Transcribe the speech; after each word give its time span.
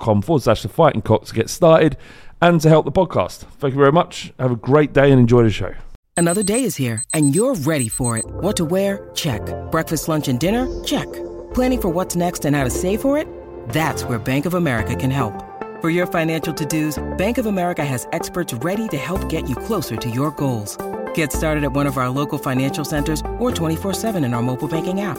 forward 0.00 0.42
slash 0.42 0.62
the 0.62 0.68
fighting 0.68 1.02
cock 1.02 1.24
to 1.26 1.34
get 1.34 1.50
started 1.50 1.96
and 2.40 2.60
to 2.60 2.68
help 2.68 2.84
the 2.84 2.92
podcast. 2.92 3.38
Thank 3.58 3.74
you 3.74 3.80
very 3.80 3.92
much. 3.92 4.32
Have 4.38 4.52
a 4.52 4.56
great 4.56 4.92
day 4.92 5.10
and 5.10 5.20
enjoy 5.20 5.42
the 5.44 5.50
show. 5.50 5.74
Another 6.16 6.42
day 6.42 6.64
is 6.64 6.76
here, 6.76 7.02
and 7.14 7.34
you're 7.34 7.54
ready 7.54 7.88
for 7.88 8.18
it. 8.18 8.24
What 8.26 8.56
to 8.58 8.64
wear? 8.64 9.10
Check. 9.14 9.40
Breakfast, 9.70 10.08
lunch, 10.08 10.28
and 10.28 10.38
dinner? 10.38 10.66
Check. 10.84 11.10
Planning 11.54 11.80
for 11.80 11.88
what's 11.88 12.16
next 12.16 12.44
and 12.44 12.54
how 12.54 12.64
to 12.64 12.70
save 12.70 13.00
for 13.00 13.16
it? 13.16 13.26
That's 13.70 14.04
where 14.04 14.18
Bank 14.18 14.46
of 14.46 14.54
America 14.54 14.94
can 14.94 15.10
help. 15.10 15.34
For 15.80 15.90
your 15.90 16.06
financial 16.06 16.54
to 16.54 16.64
dos, 16.64 17.02
Bank 17.18 17.38
of 17.38 17.46
America 17.46 17.84
has 17.84 18.06
experts 18.12 18.54
ready 18.54 18.88
to 18.88 18.96
help 18.96 19.28
get 19.28 19.48
you 19.48 19.56
closer 19.56 19.96
to 19.96 20.10
your 20.10 20.30
goals. 20.32 20.76
Get 21.14 21.32
started 21.32 21.64
at 21.64 21.72
one 21.72 21.86
of 21.86 21.98
our 21.98 22.08
local 22.08 22.38
financial 22.38 22.84
centers 22.84 23.20
or 23.38 23.50
24-7 23.50 24.24
in 24.24 24.32
our 24.34 24.42
mobile 24.42 24.68
banking 24.68 25.00
app. 25.00 25.18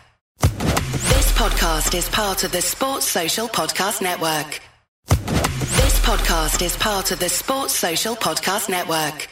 This 0.75 1.31
podcast 1.33 1.95
is 1.95 2.07
part 2.09 2.43
of 2.43 2.51
the 2.51 2.61
Sports 2.61 3.05
Social 3.05 3.47
Podcast 3.47 4.01
Network. 4.01 4.61
This 5.07 5.99
podcast 5.99 6.61
is 6.61 6.77
part 6.77 7.11
of 7.11 7.19
the 7.19 7.27
Sports 7.29 7.75
Social 7.75 8.15
Podcast 8.15 8.69
Network. 8.69 9.27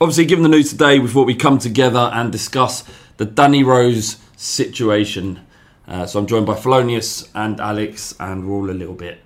Obviously, 0.00 0.24
given 0.24 0.42
the 0.44 0.48
news 0.48 0.70
today, 0.70 0.98
we 0.98 1.08
thought 1.08 1.26
we'd 1.26 1.38
come 1.38 1.58
together 1.58 2.10
and 2.14 2.32
discuss 2.32 2.84
the 3.18 3.26
Danny 3.26 3.62
Rose 3.62 4.16
situation. 4.36 5.40
Uh, 5.86 6.06
so 6.06 6.20
I'm 6.20 6.26
joined 6.26 6.46
by 6.46 6.54
Thelonious 6.54 7.28
and 7.34 7.60
Alex, 7.60 8.14
and 8.18 8.48
we're 8.48 8.54
all 8.54 8.70
a 8.70 8.72
little 8.72 8.94
bit. 8.94 9.20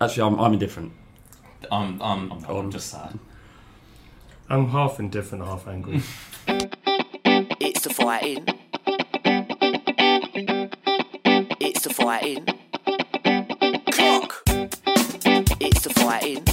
Actually, 0.00 0.22
I'm, 0.22 0.40
I'm 0.40 0.52
indifferent. 0.54 0.92
I'm, 1.70 2.00
I'm, 2.00 2.32
I'm, 2.32 2.44
I'm 2.44 2.70
just 2.70 2.88
sad. 2.88 3.18
I'm 4.48 4.68
half 4.68 4.98
indifferent, 5.00 5.44
half 5.44 5.68
angry. 5.68 6.02
It's 6.46 7.82
the 7.82 7.90
fighting. 7.92 8.46
Fighting. 12.04 12.44
Cock. 13.90 14.42
It's 15.58 15.84
the 15.84 15.90
fighting. 15.96 16.44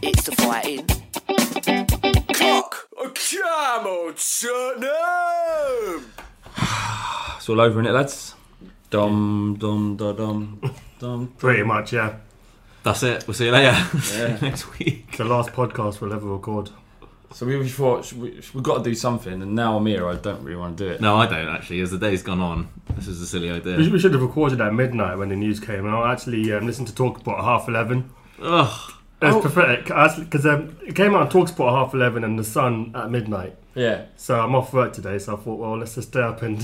It's 0.00 0.22
the 0.22 0.32
fighting. 0.38 0.86
fighting. 0.86 2.26
Cock! 2.34 2.88
Come 2.96 3.86
on, 3.88 4.14
Tottenham! 4.14 6.12
It's 7.36 7.48
all 7.48 7.60
over 7.60 7.80
in 7.80 7.86
it, 7.86 7.90
lads. 7.90 8.36
Dum 8.90 9.56
dum 9.58 9.96
da 9.96 10.12
dum 10.12 10.60
dum. 11.00 11.34
Pretty 11.38 11.64
much, 11.64 11.94
yeah. 11.94 12.14
That's 12.84 13.02
it. 13.02 13.26
We'll 13.26 13.34
see 13.34 13.46
you 13.46 13.50
later 13.50 13.72
next 14.40 14.78
week. 14.78 15.06
It's 15.08 15.18
the 15.18 15.24
last 15.24 15.50
podcast 15.50 16.00
we'll 16.00 16.12
ever 16.12 16.28
record. 16.28 16.70
So 17.32 17.44
we, 17.44 17.56
we 17.56 17.68
thought 17.68 18.12
we, 18.12 18.40
we've 18.54 18.62
got 18.62 18.78
to 18.78 18.82
do 18.84 18.94
something, 18.94 19.42
and 19.42 19.54
now 19.54 19.76
I'm 19.76 19.86
here. 19.86 20.08
I 20.08 20.14
don't 20.16 20.42
really 20.42 20.56
want 20.56 20.78
to 20.78 20.84
do 20.84 20.90
it. 20.90 21.00
No, 21.00 21.16
I 21.16 21.26
don't 21.26 21.48
actually. 21.48 21.80
As 21.80 21.90
the 21.90 21.98
day's 21.98 22.22
gone 22.22 22.40
on, 22.40 22.68
this 22.94 23.08
is 23.08 23.20
a 23.20 23.26
silly 23.26 23.50
idea. 23.50 23.76
We, 23.76 23.88
we 23.90 23.98
should 23.98 24.12
have 24.12 24.22
recorded 24.22 24.60
at 24.60 24.72
midnight 24.72 25.18
when 25.18 25.28
the 25.28 25.36
news 25.36 25.60
came 25.60 25.86
out. 25.86 26.04
I 26.04 26.12
actually 26.12 26.52
um, 26.52 26.66
listened 26.66 26.88
to 26.88 26.94
Talksport 26.94 27.38
at 27.38 27.44
half 27.44 27.68
11. 27.68 28.10
Ugh. 28.42 28.92
It's 29.22 29.46
pathetic 29.46 29.84
because 29.86 30.44
um, 30.46 30.76
it 30.86 30.94
came 30.94 31.14
out 31.14 31.22
on 31.22 31.30
Talksport 31.30 31.68
at 31.68 31.74
half 31.74 31.94
11 31.94 32.22
and 32.22 32.38
The 32.38 32.44
Sun 32.44 32.92
at 32.94 33.10
midnight. 33.10 33.56
Yeah. 33.74 34.04
So 34.16 34.38
I'm 34.40 34.54
off 34.54 34.72
work 34.72 34.92
today, 34.92 35.18
so 35.18 35.34
I 35.34 35.36
thought, 35.40 35.58
well, 35.58 35.78
let's 35.78 35.94
just 35.94 36.08
stay 36.08 36.20
up 36.20 36.42
and, 36.42 36.58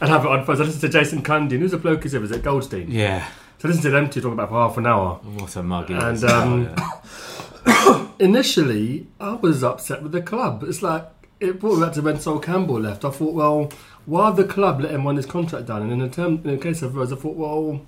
and 0.00 0.10
have 0.10 0.24
it 0.24 0.30
on 0.30 0.44
first. 0.44 0.60
I 0.60 0.64
listened 0.64 0.82
to 0.82 0.88
Jason 0.90 1.22
Cundy, 1.22 1.52
and 1.52 1.60
who's 1.62 1.72
a 1.72 1.78
bloke 1.78 2.04
is 2.04 2.12
it? 2.14 2.20
Was 2.20 2.30
it 2.32 2.42
Goldstein? 2.42 2.90
Yeah. 2.90 3.26
So 3.58 3.66
I 3.66 3.68
listened 3.68 3.82
to 3.84 3.90
them 3.90 4.08
two 4.10 4.20
talking 4.20 4.34
about 4.34 4.48
for 4.50 4.54
half 4.54 4.76
an 4.78 4.86
hour. 4.86 5.16
What 5.22 5.56
a 5.56 5.62
mug 5.62 5.90
And, 5.90 6.14
is. 6.16 6.24
um, 6.24 6.68
Oh, 6.68 6.74
yeah. 6.78 6.90
Initially, 8.18 9.06
I 9.18 9.34
was 9.34 9.62
upset 9.62 10.02
with 10.02 10.12
the 10.12 10.22
club. 10.22 10.64
It's 10.64 10.82
like, 10.82 11.08
it 11.40 11.58
brought 11.58 11.76
me 11.76 11.86
back 11.86 11.94
to 11.94 12.02
when 12.02 12.20
Sol 12.20 12.38
Campbell 12.38 12.80
left. 12.80 13.04
I 13.04 13.10
thought, 13.10 13.34
well, 13.34 13.72
why 14.06 14.30
the 14.30 14.44
club 14.44 14.80
let 14.80 14.92
him 14.92 15.06
run 15.06 15.16
his 15.16 15.26
contract 15.26 15.66
down? 15.66 15.82
And 15.82 15.92
in 15.92 15.98
the, 16.00 16.08
term, 16.08 16.40
in 16.44 16.56
the 16.56 16.58
case 16.58 16.82
of 16.82 16.94
Rose, 16.96 17.12
I 17.12 17.16
thought, 17.16 17.36
well, 17.36 17.80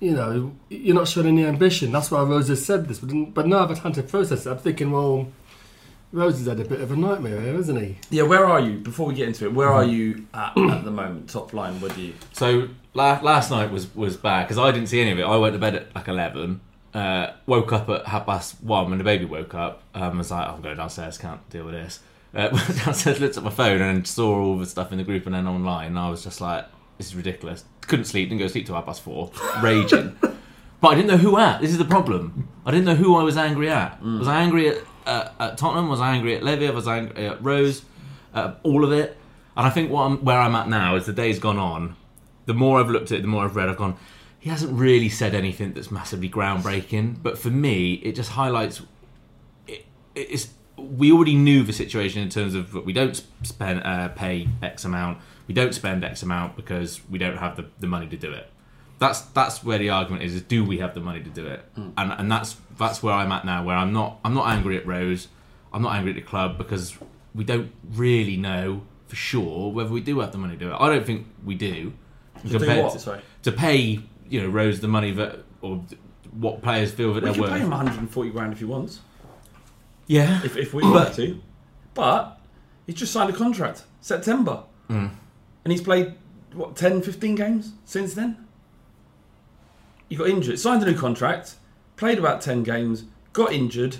you 0.00 0.12
know, 0.12 0.54
you're 0.68 0.94
not 0.94 1.08
showing 1.08 1.28
any 1.28 1.44
ambition. 1.44 1.92
That's 1.92 2.10
why 2.10 2.22
Rose 2.22 2.48
has 2.48 2.64
said 2.64 2.88
this. 2.88 2.98
But, 2.98 3.34
but 3.34 3.46
now 3.46 3.64
I've 3.64 3.70
had 3.70 3.78
time 3.78 3.92
to 3.94 4.02
process 4.02 4.46
it. 4.46 4.50
I'm 4.50 4.58
thinking, 4.58 4.90
well, 4.90 5.28
Rose 6.12 6.38
has 6.38 6.46
had 6.46 6.60
a 6.60 6.64
bit 6.64 6.80
of 6.80 6.92
a 6.92 6.96
nightmare 6.96 7.40
here, 7.40 7.54
hasn't 7.54 7.80
he? 7.80 7.98
Yeah. 8.10 8.24
Where 8.24 8.44
are 8.44 8.60
you? 8.60 8.78
Before 8.78 9.06
we 9.06 9.14
get 9.14 9.28
into 9.28 9.44
it, 9.46 9.54
where 9.54 9.68
are 9.68 9.84
you 9.84 10.26
at 10.34 10.56
at 10.58 10.84
the 10.84 10.90
moment? 10.90 11.30
Top 11.30 11.52
line. 11.52 11.80
Where 11.80 11.90
do 11.90 12.02
you? 12.02 12.14
So 12.32 12.68
la- 12.94 13.20
last 13.22 13.50
night 13.50 13.70
was 13.70 13.94
was 13.94 14.16
bad 14.16 14.42
because 14.44 14.58
I 14.58 14.70
didn't 14.72 14.88
see 14.88 15.00
any 15.00 15.12
of 15.12 15.18
it. 15.18 15.22
I 15.22 15.36
went 15.36 15.54
to 15.54 15.58
bed 15.58 15.74
at 15.74 15.94
like 15.94 16.08
eleven. 16.08 16.60
Uh, 16.94 17.32
woke 17.46 17.72
up 17.72 17.88
at 17.88 18.04
half 18.06 18.26
past 18.26 18.62
one 18.62 18.90
when 18.90 18.98
the 18.98 19.04
baby 19.04 19.24
woke 19.24 19.54
up. 19.54 19.82
Um, 19.94 20.02
I 20.02 20.18
was 20.18 20.30
like, 20.30 20.46
I'm 20.48 20.60
going 20.60 20.76
downstairs, 20.76 21.16
can't 21.16 21.48
deal 21.48 21.64
with 21.64 21.72
this. 21.74 22.00
Uh, 22.34 22.48
went 22.52 22.76
downstairs, 22.84 23.18
looked 23.20 23.36
at 23.38 23.42
my 23.42 23.50
phone 23.50 23.80
and 23.80 24.06
saw 24.06 24.34
all 24.42 24.58
the 24.58 24.66
stuff 24.66 24.92
in 24.92 24.98
the 24.98 25.04
group 25.04 25.24
and 25.26 25.34
then 25.34 25.46
online. 25.46 25.88
And 25.88 25.98
I 25.98 26.10
was 26.10 26.22
just 26.22 26.40
like, 26.40 26.66
this 26.98 27.06
is 27.06 27.16
ridiculous. 27.16 27.64
Couldn't 27.82 28.04
sleep, 28.04 28.28
didn't 28.28 28.40
go 28.40 28.44
to 28.46 28.50
sleep 28.52 28.66
till 28.66 28.74
half 28.74 28.84
past 28.86 29.02
four, 29.02 29.30
raging. 29.62 30.16
but 30.20 30.88
I 30.88 30.94
didn't 30.94 31.08
know 31.08 31.16
who 31.16 31.38
at. 31.38 31.60
This 31.62 31.70
is 31.70 31.78
the 31.78 31.84
problem. 31.86 32.48
I 32.66 32.70
didn't 32.70 32.84
know 32.84 32.94
who 32.94 33.16
I 33.16 33.22
was 33.22 33.36
angry 33.38 33.70
at. 33.70 34.02
Was 34.02 34.28
I 34.28 34.42
angry 34.42 34.68
at, 34.68 34.78
uh, 35.06 35.28
at 35.40 35.56
Tottenham? 35.58 35.88
Was 35.88 36.00
I 36.00 36.14
angry 36.14 36.36
at 36.36 36.42
Levy? 36.42 36.68
Was 36.70 36.86
I 36.86 36.98
angry 36.98 37.26
at 37.26 37.42
Rose? 37.42 37.82
Uh, 38.34 38.54
all 38.62 38.84
of 38.84 38.92
it. 38.92 39.16
And 39.56 39.66
I 39.66 39.70
think 39.70 39.90
what 39.90 40.02
I'm, 40.02 40.24
where 40.24 40.38
I'm 40.38 40.54
at 40.54 40.68
now 40.68 40.96
is 40.96 41.06
the 41.06 41.12
day's 41.12 41.38
gone 41.38 41.58
on. 41.58 41.96
The 42.46 42.54
more 42.54 42.80
I've 42.80 42.88
looked 42.90 43.12
at 43.12 43.18
it, 43.18 43.22
the 43.22 43.28
more 43.28 43.44
I've 43.44 43.56
read, 43.56 43.68
I've 43.68 43.76
gone. 43.76 43.96
He 44.42 44.50
hasn't 44.50 44.72
really 44.76 45.08
said 45.08 45.36
anything 45.36 45.72
that's 45.72 45.92
massively 45.92 46.28
groundbreaking, 46.28 47.22
but 47.22 47.38
for 47.38 47.48
me, 47.50 47.92
it 47.94 48.16
just 48.16 48.30
highlights. 48.30 48.82
It, 49.68 49.86
it's 50.16 50.48
we 50.76 51.12
already 51.12 51.36
knew 51.36 51.62
the 51.62 51.72
situation 51.72 52.20
in 52.22 52.28
terms 52.28 52.56
of 52.56 52.74
we 52.84 52.92
don't 52.92 53.22
spend 53.44 53.84
uh, 53.84 54.08
pay 54.08 54.48
X 54.60 54.84
amount, 54.84 55.18
we 55.46 55.54
don't 55.54 55.72
spend 55.72 56.02
X 56.04 56.24
amount 56.24 56.56
because 56.56 57.00
we 57.08 57.18
don't 57.18 57.36
have 57.36 57.54
the, 57.56 57.66
the 57.78 57.86
money 57.86 58.08
to 58.08 58.16
do 58.16 58.32
it. 58.32 58.50
That's 58.98 59.20
that's 59.20 59.62
where 59.62 59.78
the 59.78 59.90
argument 59.90 60.24
is: 60.24 60.34
is 60.34 60.42
do 60.42 60.64
we 60.64 60.78
have 60.78 60.94
the 60.94 61.00
money 61.00 61.22
to 61.22 61.30
do 61.30 61.46
it? 61.46 61.60
And 61.76 61.92
and 62.12 62.28
that's 62.28 62.56
that's 62.76 63.00
where 63.00 63.14
I'm 63.14 63.30
at 63.30 63.44
now, 63.44 63.62
where 63.62 63.76
I'm 63.76 63.92
not 63.92 64.18
I'm 64.24 64.34
not 64.34 64.48
angry 64.48 64.76
at 64.76 64.84
Rose, 64.84 65.28
I'm 65.72 65.82
not 65.82 65.94
angry 65.94 66.10
at 66.10 66.16
the 66.16 66.22
club 66.22 66.58
because 66.58 66.96
we 67.32 67.44
don't 67.44 67.70
really 67.92 68.36
know 68.36 68.82
for 69.06 69.14
sure 69.14 69.70
whether 69.70 69.90
we 69.90 70.00
do 70.00 70.18
have 70.18 70.32
the 70.32 70.38
money 70.38 70.54
to 70.54 70.58
do 70.58 70.72
it. 70.72 70.76
I 70.80 70.88
don't 70.88 71.06
think 71.06 71.28
we 71.44 71.54
do. 71.54 71.92
do 72.44 72.58
Compared 72.58 72.82
what? 72.82 72.92
to- 72.94 72.98
Sorry. 72.98 73.20
to 73.44 73.52
pay 73.52 74.00
you 74.32 74.40
know 74.42 74.48
Rose 74.48 74.80
the 74.80 74.88
money 74.88 75.10
that 75.12 75.40
or 75.60 75.82
what 76.32 76.62
players 76.62 76.90
feel 76.90 77.12
that 77.14 77.22
We 77.22 77.30
they're 77.30 77.30
worth. 77.30 77.36
You 77.38 77.42
can 77.42 77.50
worth. 77.52 77.60
pay 77.60 77.64
him 77.64 77.70
140 77.70 78.30
grand 78.30 78.52
if 78.54 78.58
he 78.58 78.64
wants, 78.64 79.00
Yeah, 80.06 80.40
if, 80.44 80.56
if 80.56 80.72
we 80.74 80.82
want 80.82 81.14
to. 81.16 81.40
But 81.94 82.40
he's 82.86 82.94
just 82.96 83.12
signed 83.12 83.28
a 83.30 83.34
contract 83.34 83.84
September, 84.00 84.64
Mm. 84.88 85.10
and 85.64 85.70
he's 85.72 85.82
played 85.82 86.14
what 86.54 86.74
10, 86.76 87.02
15 87.02 87.34
games 87.34 87.72
since 87.84 88.14
then. 88.14 88.36
He 90.08 90.16
got 90.16 90.28
injured, 90.28 90.58
signed 90.58 90.82
a 90.82 90.86
new 90.86 90.96
contract, 90.96 91.54
played 91.96 92.18
about 92.18 92.40
10 92.42 92.62
games, 92.62 93.04
got 93.32 93.52
injured, 93.52 93.96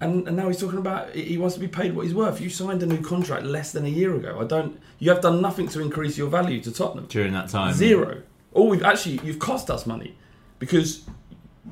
and, 0.00 0.26
and 0.28 0.36
now 0.36 0.48
he's 0.48 0.58
talking 0.60 0.78
about 0.78 1.14
he 1.14 1.22
he 1.24 1.38
wants 1.38 1.54
to 1.54 1.60
be 1.60 1.68
paid 1.68 1.94
what 1.94 2.04
he's 2.06 2.14
worth. 2.14 2.40
You 2.40 2.48
signed 2.50 2.82
a 2.82 2.86
new 2.86 3.00
contract 3.02 3.44
less 3.44 3.72
than 3.72 3.84
a 3.84 3.88
year 3.88 4.14
ago. 4.14 4.38
I 4.40 4.44
don't. 4.44 4.80
You 4.98 5.10
have 5.10 5.20
done 5.22 5.40
nothing 5.42 5.68
to 5.68 5.80
increase 5.80 6.16
your 6.18 6.28
value 6.28 6.60
to 6.62 6.72
Tottenham. 6.72 7.06
during 7.06 7.32
that 7.34 7.48
time. 7.50 7.74
Zero. 7.74 8.22
All 8.52 8.68
we've 8.68 8.82
actually 8.82 9.20
you've 9.22 9.38
cost 9.38 9.70
us 9.70 9.86
money 9.86 10.16
because 10.58 11.04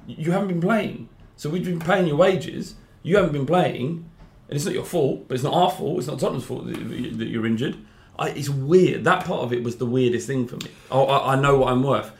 you 0.06 0.32
haven't 0.32 0.48
been 0.48 0.60
playing. 0.60 1.08
So 1.36 1.50
we've 1.50 1.64
been 1.64 1.80
paying 1.80 2.06
your 2.06 2.16
wages. 2.16 2.74
You 3.02 3.16
haven't 3.16 3.32
been 3.32 3.46
playing, 3.46 4.08
and 4.48 4.56
it's 4.56 4.64
not 4.64 4.74
your 4.74 4.84
fault. 4.84 5.28
But 5.28 5.34
it's 5.34 5.44
not 5.44 5.54
our 5.54 5.70
fault. 5.70 5.98
It's 5.98 6.08
not 6.08 6.18
Tottenham's 6.18 6.44
fault 6.44 6.66
that 6.66 6.78
you- 6.78 7.16
that 7.16 7.26
you're 7.28 7.46
injured. 7.46 7.76
I, 8.18 8.30
it's 8.30 8.48
weird. 8.48 9.04
That 9.04 9.24
part 9.24 9.42
of 9.42 9.52
it 9.52 9.62
was 9.62 9.76
the 9.76 9.86
weirdest 9.86 10.26
thing 10.26 10.48
for 10.48 10.56
me. 10.56 10.70
Oh, 10.90 11.04
I, 11.04 11.34
I 11.34 11.40
know 11.40 11.58
what 11.58 11.72
I'm 11.72 11.82
worth. 11.82 12.10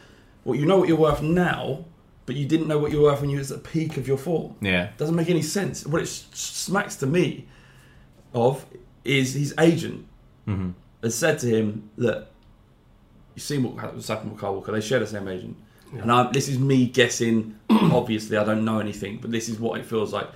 Well, 0.44 0.54
you 0.54 0.64
know 0.64 0.78
what 0.78 0.88
you're 0.88 0.96
worth 0.96 1.20
now, 1.20 1.84
but 2.24 2.36
you 2.36 2.46
didn't 2.46 2.68
know 2.68 2.78
what 2.78 2.92
you 2.92 2.98
were 2.98 3.10
worth 3.10 3.20
when 3.20 3.30
you 3.30 3.38
was 3.38 3.50
at 3.50 3.64
the 3.64 3.68
peak 3.68 3.96
of 3.96 4.06
your 4.06 4.18
form. 4.18 4.54
Yeah. 4.60 4.90
Doesn't 4.96 5.16
make 5.16 5.28
any 5.28 5.42
sense. 5.42 5.84
What 5.84 6.00
it 6.00 6.06
smacks 6.06 6.94
to 6.96 7.06
me 7.06 7.48
of 8.32 8.64
is 9.04 9.34
his 9.34 9.54
agent 9.58 10.06
mm-hmm. 10.46 10.70
has 11.02 11.14
said 11.16 11.38
to 11.40 11.48
him, 11.48 11.90
"Look, 11.96 12.28
you've 13.38 13.44
seen 13.44 13.62
what 13.62 13.94
was 13.94 14.08
happened 14.08 14.32
with 14.32 14.40
Kyle 14.40 14.52
Walker. 14.52 14.72
They 14.72 14.80
share 14.80 14.98
the 14.98 15.06
same 15.06 15.28
agent, 15.28 15.56
and 15.92 16.10
I, 16.10 16.28
this 16.32 16.48
is 16.48 16.58
me 16.58 16.86
guessing. 16.86 17.56
obviously, 17.70 18.36
I 18.36 18.42
don't 18.42 18.64
know 18.64 18.80
anything, 18.80 19.18
but 19.18 19.30
this 19.30 19.48
is 19.48 19.60
what 19.60 19.78
it 19.78 19.86
feels 19.86 20.12
like. 20.12 20.28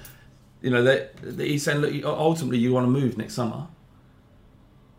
You 0.60 0.70
know, 0.70 0.84
that 0.84 1.16
that 1.16 1.44
he's 1.44 1.64
saying, 1.64 1.80
look, 1.80 2.04
ultimately, 2.04 2.58
you 2.58 2.72
want 2.72 2.86
to 2.86 2.90
move 2.90 3.18
next 3.18 3.34
summer, 3.34 3.66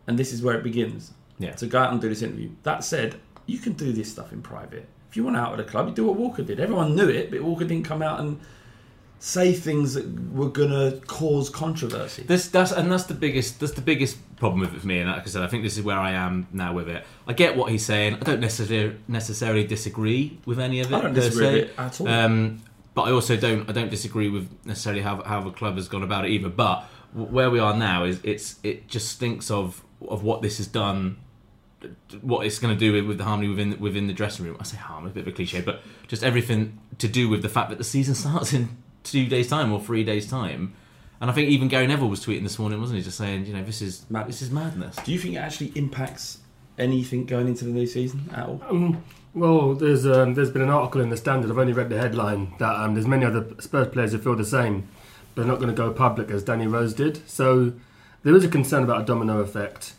and 0.06 0.18
this 0.18 0.34
is 0.34 0.42
where 0.42 0.54
it 0.54 0.62
begins. 0.62 1.14
Yeah. 1.38 1.52
To 1.52 1.66
go 1.66 1.78
out 1.78 1.92
and 1.92 2.00
do 2.00 2.10
this 2.10 2.20
interview. 2.20 2.50
That 2.62 2.84
said, 2.84 3.16
you 3.46 3.58
can 3.58 3.72
do 3.72 3.92
this 3.92 4.12
stuff 4.12 4.32
in 4.32 4.42
private. 4.42 4.86
If 5.08 5.16
you 5.16 5.24
want 5.24 5.36
out 5.36 5.52
of 5.52 5.58
the 5.58 5.64
club, 5.64 5.88
you 5.88 5.94
do 5.94 6.04
what 6.04 6.16
Walker 6.16 6.42
did. 6.42 6.60
Everyone 6.60 6.94
knew 6.94 7.08
it, 7.08 7.30
but 7.30 7.40
Walker 7.40 7.64
didn't 7.64 7.86
come 7.86 8.02
out 8.02 8.20
and 8.20 8.38
say 9.18 9.52
things 9.52 9.94
that 9.94 10.32
were 10.32 10.48
gonna 10.48 11.00
cause 11.06 11.48
controversy. 11.48 12.22
This 12.24 12.48
that's 12.48 12.72
and 12.72 12.92
that's 12.92 13.04
the 13.04 13.14
biggest 13.14 13.60
that's 13.60 13.72
the 13.72 13.80
biggest 13.80 14.18
problem 14.36 14.60
with 14.60 14.74
it 14.74 14.80
for 14.80 14.86
me. 14.86 14.98
And 14.98 15.10
like 15.10 15.22
I 15.22 15.26
said, 15.26 15.42
I 15.42 15.46
think 15.46 15.62
this 15.62 15.78
is 15.78 15.82
where 15.82 15.98
I 15.98 16.12
am 16.12 16.46
now 16.52 16.74
with 16.74 16.88
it. 16.88 17.04
I 17.26 17.32
get 17.32 17.56
what 17.56 17.70
he's 17.70 17.84
saying. 17.84 18.14
I 18.14 18.18
don't 18.18 18.40
necessarily 18.40 18.96
necessarily 19.08 19.64
disagree 19.64 20.38
with 20.44 20.60
any 20.60 20.80
of 20.80 20.92
it. 20.92 20.94
I 20.94 21.00
don't 21.00 21.14
disagree 21.14 21.46
with 21.46 21.54
it 21.70 21.78
at 21.78 22.00
all. 22.00 22.08
Um, 22.08 22.62
but 22.94 23.02
I 23.02 23.12
also 23.12 23.36
don't 23.36 23.68
I 23.68 23.72
don't 23.72 23.90
disagree 23.90 24.28
with 24.28 24.48
necessarily 24.64 25.02
how 25.02 25.22
how 25.22 25.40
the 25.40 25.50
club 25.50 25.76
has 25.76 25.88
gone 25.88 26.02
about 26.02 26.24
it 26.26 26.30
either. 26.30 26.48
But 26.48 26.84
where 27.14 27.50
we 27.50 27.58
are 27.58 27.76
now 27.76 28.04
is 28.04 28.20
it's 28.24 28.56
it 28.62 28.88
just 28.88 29.08
stinks 29.08 29.50
of 29.50 29.82
of 30.06 30.22
what 30.22 30.42
this 30.42 30.58
has 30.58 30.66
done. 30.66 31.16
What 32.22 32.46
it's 32.46 32.58
going 32.58 32.72
to 32.72 32.80
do 32.80 32.94
with, 32.94 33.04
with 33.04 33.18
the 33.18 33.24
harmony 33.24 33.48
within 33.48 33.78
within 33.78 34.06
the 34.06 34.14
dressing 34.14 34.46
room. 34.46 34.56
I 34.58 34.64
say 34.64 34.78
harm, 34.78 35.06
a 35.06 35.10
bit 35.10 35.22
of 35.22 35.28
a 35.28 35.32
cliche, 35.32 35.60
but 35.60 35.82
just 36.08 36.22
everything 36.22 36.78
to 36.98 37.08
do 37.08 37.28
with 37.28 37.42
the 37.42 37.48
fact 37.48 37.68
that 37.70 37.76
the 37.76 37.84
season 37.84 38.14
starts 38.14 38.52
in 38.52 38.76
two 39.04 39.26
days' 39.26 39.48
time 39.48 39.72
or 39.72 39.80
three 39.80 40.02
days' 40.02 40.28
time. 40.28 40.74
And 41.20 41.30
I 41.30 41.32
think 41.34 41.48
even 41.48 41.68
Gary 41.68 41.86
Neville 41.86 42.08
was 42.08 42.24
tweeting 42.24 42.42
this 42.42 42.58
morning, 42.58 42.80
wasn't 42.80 42.98
he? 42.98 43.04
Just 43.04 43.16
saying, 43.16 43.46
you 43.46 43.54
know, 43.54 43.62
this 43.62 43.80
is 43.80 44.04
Mad- 44.10 44.26
this 44.28 44.42
is 44.42 44.50
madness. 44.50 44.96
Do 44.96 45.12
you 45.12 45.18
think 45.18 45.34
it 45.34 45.38
actually 45.38 45.72
impacts 45.76 46.38
anything 46.76 47.24
going 47.24 47.46
into 47.46 47.64
the 47.64 47.70
new 47.70 47.86
season 47.86 48.28
at 48.34 48.46
all? 48.46 48.96
Well, 49.32 49.74
there's 49.74 50.06
um, 50.06 50.34
there's 50.34 50.50
been 50.50 50.62
an 50.62 50.68
article 50.70 51.00
in 51.00 51.08
the 51.10 51.16
Standard. 51.16 51.50
I've 51.50 51.58
only 51.58 51.72
read 51.72 51.88
the 51.88 51.98
headline 51.98 52.52
that 52.58 52.74
um, 52.76 52.94
there's 52.94 53.06
many 53.06 53.24
other 53.24 53.46
Spurs 53.60 53.88
players 53.88 54.12
who 54.12 54.18
feel 54.18 54.36
the 54.36 54.44
same. 54.44 54.88
But 55.34 55.42
they're 55.42 55.50
not 55.50 55.58
going 55.58 55.70
to 55.70 55.76
go 55.76 55.92
public 55.92 56.30
as 56.30 56.44
Danny 56.44 56.66
Rose 56.68 56.94
did. 56.94 57.28
So 57.28 57.72
there 58.22 58.34
is 58.36 58.44
a 58.44 58.48
concern 58.48 58.84
about 58.84 59.02
a 59.02 59.04
domino 59.04 59.40
effect. 59.40 59.94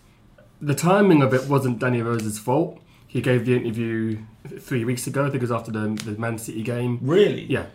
The 0.61 0.75
timing 0.75 1.21
of 1.21 1.33
it 1.33 1.49
wasn't 1.49 1.79
Danny 1.79 2.01
Rose's 2.01 2.39
fault. 2.39 2.79
He 3.07 3.19
gave 3.21 3.45
the 3.45 3.55
interview 3.55 4.19
three 4.59 4.85
weeks 4.85 5.07
ago. 5.07 5.21
I 5.23 5.25
think 5.25 5.35
it 5.35 5.41
was 5.41 5.51
after 5.51 5.71
the, 5.71 5.99
the 6.05 6.11
Man 6.19 6.37
City 6.37 6.63
game. 6.63 6.99
Really? 7.01 7.43
Yeah. 7.45 7.65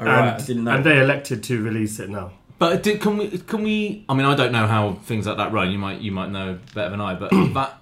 All 0.00 0.06
right, 0.06 0.18
and, 0.34 0.42
I 0.42 0.46
didn't 0.46 0.64
know. 0.64 0.70
and 0.72 0.84
they 0.84 0.98
elected 1.00 1.42
to 1.44 1.62
release 1.62 2.00
it 2.00 2.08
now. 2.08 2.32
But 2.58 2.82
can 2.82 3.16
we? 3.16 3.38
Can 3.38 3.62
we? 3.62 4.04
I 4.08 4.14
mean, 4.14 4.26
I 4.26 4.34
don't 4.34 4.52
know 4.52 4.66
how 4.66 4.94
things 5.04 5.26
like 5.26 5.36
that 5.38 5.52
run. 5.52 5.70
You 5.70 5.78
might 5.78 6.00
you 6.00 6.12
might 6.12 6.30
know 6.30 6.58
better 6.74 6.90
than 6.90 7.00
I. 7.00 7.14
But 7.14 7.30
that 7.54 7.80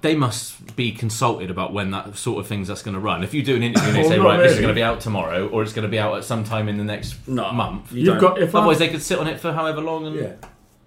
they 0.00 0.14
must 0.14 0.76
be 0.76 0.92
consulted 0.92 1.50
about 1.50 1.72
when 1.74 1.90
that 1.90 2.16
sort 2.16 2.40
of 2.40 2.46
things 2.46 2.68
that's 2.68 2.82
going 2.82 2.94
to 2.94 3.00
run. 3.00 3.22
If 3.22 3.34
you 3.34 3.42
do 3.42 3.54
an 3.56 3.62
interview 3.62 3.88
and 3.90 3.96
they 3.98 4.08
say, 4.08 4.18
right, 4.18 4.38
this 4.38 4.52
is 4.52 4.58
going 4.58 4.68
to 4.68 4.74
be 4.74 4.82
out 4.82 5.00
tomorrow, 5.00 5.48
or 5.48 5.62
it's 5.62 5.72
going 5.74 5.82
to 5.82 5.90
be 5.90 5.98
out 5.98 6.16
at 6.16 6.24
some 6.24 6.44
time 6.44 6.68
in 6.68 6.78
the 6.78 6.84
next 6.84 7.28
No, 7.28 7.52
month. 7.52 7.92
you 7.92 8.04
You've 8.12 8.20
got 8.20 8.40
if 8.40 8.54
I, 8.54 8.58
Otherwise, 8.60 8.78
they 8.78 8.88
could 8.88 9.02
sit 9.02 9.18
on 9.18 9.26
it 9.26 9.38
for 9.40 9.52
however 9.52 9.80
long. 9.82 10.06
And 10.06 10.16
Yeah. 10.16 10.32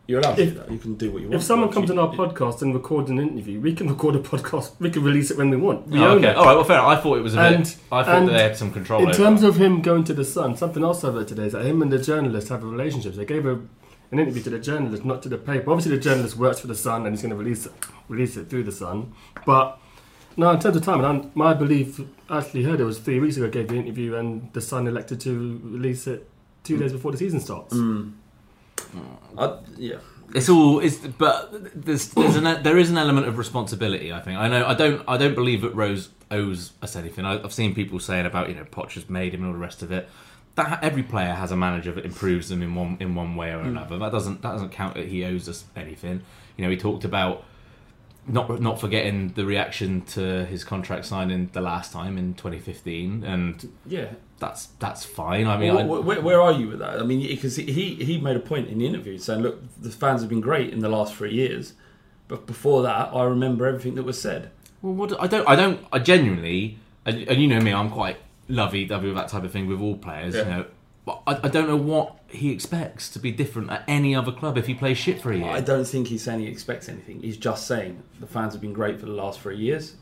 You're 0.08 0.20
allowed 0.20 0.36
to 0.36 0.46
do 0.46 0.52
that. 0.52 0.72
You 0.72 0.78
can 0.78 0.94
do 0.96 1.12
what 1.12 1.22
you 1.22 1.28
want. 1.30 1.36
If 1.42 1.44
someone 1.44 1.72
comes 1.72 1.90
you- 1.90 2.00
on 2.00 2.08
our 2.10 2.14
podcast 2.16 2.62
and 2.62 2.74
records 2.76 3.10
an 3.10 3.18
interview, 3.20 3.60
we 3.60 3.74
can 3.74 3.88
record 3.96 4.16
a 4.16 4.20
podcast. 4.20 4.72
We 4.80 4.92
can 4.92 5.04
release 5.04 5.32
it 5.32 5.38
when 5.38 5.50
we 5.50 5.58
want. 5.58 5.88
We 5.88 6.00
Oh, 6.00 6.10
own 6.10 6.18
okay. 6.20 6.30
it. 6.30 6.36
All 6.36 6.46
right. 6.46 6.54
Well, 6.56 6.64
fair. 6.64 6.78
enough. 6.78 7.00
I 7.00 7.02
thought 7.02 7.18
it 7.18 7.22
was 7.22 7.36
a 7.36 7.40
And- 7.40 7.64
bit. 7.64 7.78
I 7.92 8.04
thought 8.04 8.26
that 8.28 8.32
they 8.34 8.44
had 8.44 8.56
some 8.58 8.72
control. 8.72 9.02
In 9.02 9.10
over 9.10 9.18
terms 9.18 9.42
it. 9.44 9.48
of 9.50 9.56
him 9.58 9.82
going 9.82 10.04
to 10.04 10.14
the 10.14 10.24
Sun, 10.26 10.58
something 10.58 10.84
else 10.84 11.04
I 11.04 11.12
heard 11.12 11.28
today 11.28 11.46
is 11.48 11.54
that 11.54 11.66
him 11.66 11.82
and 11.82 11.92
the 11.92 11.98
journalist 12.00 12.50
have 12.50 12.64
a 12.64 12.68
relationship. 12.68 13.16
They 13.16 13.26
gave 13.26 13.46
a, 13.48 13.54
an 14.12 14.20
interview 14.20 14.44
to 14.44 14.50
the 14.52 14.60
journalist, 14.60 15.04
not 15.06 15.24
to 15.24 15.30
the 15.30 15.38
paper. 15.40 15.72
Obviously, 15.72 15.96
the 15.98 16.04
journalist 16.04 16.38
works 16.38 16.60
for 16.60 16.68
the 16.68 16.76
Sun 16.76 17.06
and 17.08 17.16
he's 17.16 17.22
going 17.24 17.32
to 17.32 17.36
release 17.36 17.66
it, 17.66 17.72
release 18.08 18.38
it 18.38 18.48
through 18.50 18.64
the 18.66 18.72
Sun. 18.72 19.12
But 19.46 19.80
no, 20.38 20.52
in 20.52 20.60
terms 20.60 20.76
of 20.76 20.84
time, 20.84 21.04
and 21.04 21.24
I, 21.24 21.28
my 21.34 21.54
belief, 21.56 22.00
I 22.30 22.38
actually 22.40 22.64
heard 22.64 22.80
it 22.80 22.84
was 22.84 23.00
three 23.00 23.20
weeks 23.20 23.38
ago. 23.38 23.50
Gave 23.50 23.70
the 23.70 23.76
interview 23.76 24.16
and 24.16 24.54
the 24.54 24.62
Sun 24.62 24.86
elected 24.88 25.20
to 25.22 25.60
release 25.64 26.06
it 26.06 26.30
two 26.64 26.78
days 26.78 26.92
before 26.94 27.12
the 27.12 27.18
season 27.18 27.40
starts. 27.40 27.74
Mm. 27.74 28.14
I, 29.38 29.58
yeah. 29.78 29.98
It's 30.34 30.50
all. 30.50 30.80
It's 30.80 30.98
but 30.98 31.86
there's 31.86 32.10
there's 32.10 32.36
an 32.36 32.64
there 32.64 32.78
is 32.78 32.90
an 32.90 32.98
element 32.98 33.28
of 33.28 33.38
responsibility. 33.38 34.12
I 34.12 34.20
think. 34.20 34.38
I 34.38 34.48
know. 34.48 34.66
I 34.66 34.74
don't. 34.74 35.04
I 35.08 35.18
don't 35.18 35.36
believe 35.36 35.62
that 35.62 35.76
Rose 35.76 36.10
owes 36.32 36.74
us 36.82 36.96
anything. 36.96 37.26
I, 37.26 37.42
I've 37.44 37.54
seen 37.54 37.76
people 37.76 38.00
saying 38.00 38.26
about 38.26 38.50
you 38.50 38.56
know 38.56 38.66
Potter's 38.66 39.10
made 39.10 39.34
him 39.34 39.42
and 39.42 39.48
all 39.48 39.54
the 39.54 39.60
rest 39.60 39.84
of 39.84 39.92
it. 39.92 40.10
That 40.56 40.84
every 40.84 41.04
player 41.04 41.34
has 41.34 41.52
a 41.52 41.58
manager 41.58 41.92
that 41.92 42.06
improves 42.06 42.50
them 42.50 42.62
in 42.62 42.76
one 42.76 42.98
in 43.00 43.14
one 43.14 43.36
way 43.36 43.52
or 43.52 43.62
hmm. 43.62 43.70
another. 43.70 44.00
That 44.00 44.12
doesn't 44.12 44.42
that 44.42 44.54
doesn't 44.54 44.72
count 44.72 44.96
that 44.96 45.08
he 45.08 45.24
owes 45.24 45.48
us 45.48 45.66
anything. 45.76 46.22
You 46.58 46.64
know, 46.64 46.72
he 46.72 46.78
talked 46.78 47.06
about 47.06 47.44
not 48.28 48.60
not 48.62 48.80
forgetting 48.80 49.30
the 49.34 49.46
reaction 49.46 50.02
to 50.02 50.46
his 50.46 50.64
contract 50.64 51.06
signing 51.06 51.50
the 51.54 51.62
last 51.62 51.92
time 51.94 52.18
in 52.18 52.34
2015, 52.34 53.24
and 53.24 53.70
Yeah. 53.86 54.08
that's 54.40 54.68
that's 54.80 55.04
fine. 55.06 55.48
I 55.48 55.58
mean, 55.58 55.76
Well, 55.76 55.96
I, 55.96 56.00
where, 56.00 56.22
where 56.22 56.42
are 56.42 56.52
you 56.52 56.68
with 56.70 56.80
that? 56.80 57.00
I 57.00 57.04
mean, 57.04 57.22
because 57.28 57.56
he 57.58 57.96
he 57.96 58.20
made 58.20 58.36
a 58.36 58.40
point 58.40 58.68
in 58.70 58.80
the 58.80 58.86
interview 58.88 59.18
saying, 59.18 59.42
"Look, 59.42 59.62
the 59.80 59.90
fans 59.92 60.22
have 60.22 60.30
been 60.30 60.42
great 60.42 60.72
in 60.74 60.80
the 60.80 60.90
last 60.90 61.14
three 61.16 61.34
years, 61.34 61.74
but 62.28 62.46
before 62.48 62.82
that, 62.84 63.10
I 63.14 63.24
remember 63.24 63.66
everything 63.66 63.96
that 63.96 64.04
was 64.04 64.20
said." 64.20 64.50
Well, 64.82 64.94
what 64.94 65.22
I 65.22 65.28
don't, 65.28 65.48
I 65.48 65.56
don't, 65.56 65.80
I 65.92 66.00
genuinely, 66.00 66.78
and, 67.06 67.28
and 67.28 67.42
you 67.42 67.48
know 67.48 67.60
me, 67.60 67.74
I'm 67.74 67.90
quite 67.90 68.18
lovey-dovey 68.48 69.08
with 69.08 69.16
that 69.16 69.28
type 69.30 69.44
of 69.44 69.52
thing 69.52 69.68
with 69.68 69.80
all 69.82 69.98
players. 69.98 70.36
You 70.36 70.46
know, 70.46 70.66
I, 71.08 71.40
I 71.44 71.48
don't 71.50 71.68
know 71.68 71.76
what 71.78 72.18
he 72.28 72.52
expects 72.52 73.10
to 73.12 73.20
be 73.20 73.32
different 73.32 73.70
at 73.70 73.84
any 73.88 74.16
other 74.16 74.32
club 74.32 74.58
if 74.58 74.66
he 74.68 74.74
plays 74.74 74.98
shit 74.98 75.22
for 75.22 75.32
a 75.32 75.38
year. 75.38 75.48
I 75.48 75.62
don't 75.62 75.86
think 75.86 76.08
he's 76.08 76.24
saying 76.24 76.40
he 76.40 76.48
expects 76.48 76.90
anything. 76.90 77.22
He's 77.22 77.38
just 77.38 77.68
saying 77.68 78.02
the 78.20 78.28
fans 78.28 78.54
have 78.54 78.62
been 78.62 78.74
great 78.74 79.00
for 79.00 79.06
the 79.06 79.12
last 79.12 79.40
three 79.40 79.58
years, 79.58 79.96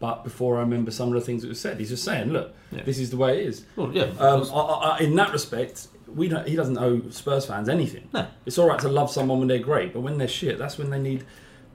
but 0.00 0.22
before 0.22 0.58
I 0.58 0.60
remember 0.60 0.90
some 0.90 1.08
of 1.08 1.14
the 1.14 1.20
things 1.22 1.42
that 1.42 1.48
were 1.48 1.54
said, 1.54 1.78
he's 1.78 1.88
just 1.88 2.04
saying, 2.04 2.30
"Look, 2.30 2.52
Yeah. 2.72 2.82
this 2.82 2.98
is 2.98 3.08
the 3.10 3.16
way 3.16 3.40
it 3.40 3.46
is." 3.46 3.64
Well, 3.76 3.90
yeah, 3.92 4.04
Um, 4.18 4.42
I, 4.52 4.58
I, 4.58 4.98
in 5.00 5.14
that 5.16 5.32
respect, 5.32 5.88
we 6.14 6.28
don't, 6.28 6.46
he 6.46 6.56
doesn't 6.56 6.76
owe 6.78 7.00
Spurs 7.10 7.46
fans 7.46 7.68
anything. 7.68 8.08
No. 8.12 8.26
It's 8.44 8.58
all 8.58 8.68
right 8.68 8.78
to 8.80 8.88
love 8.88 9.10
someone 9.10 9.38
when 9.38 9.48
they're 9.48 9.58
great, 9.58 9.92
but 9.94 10.00
when 10.00 10.18
they're 10.18 10.28
shit, 10.28 10.58
that's 10.58 10.76
when 10.76 10.90
they 10.90 10.98
need 10.98 11.24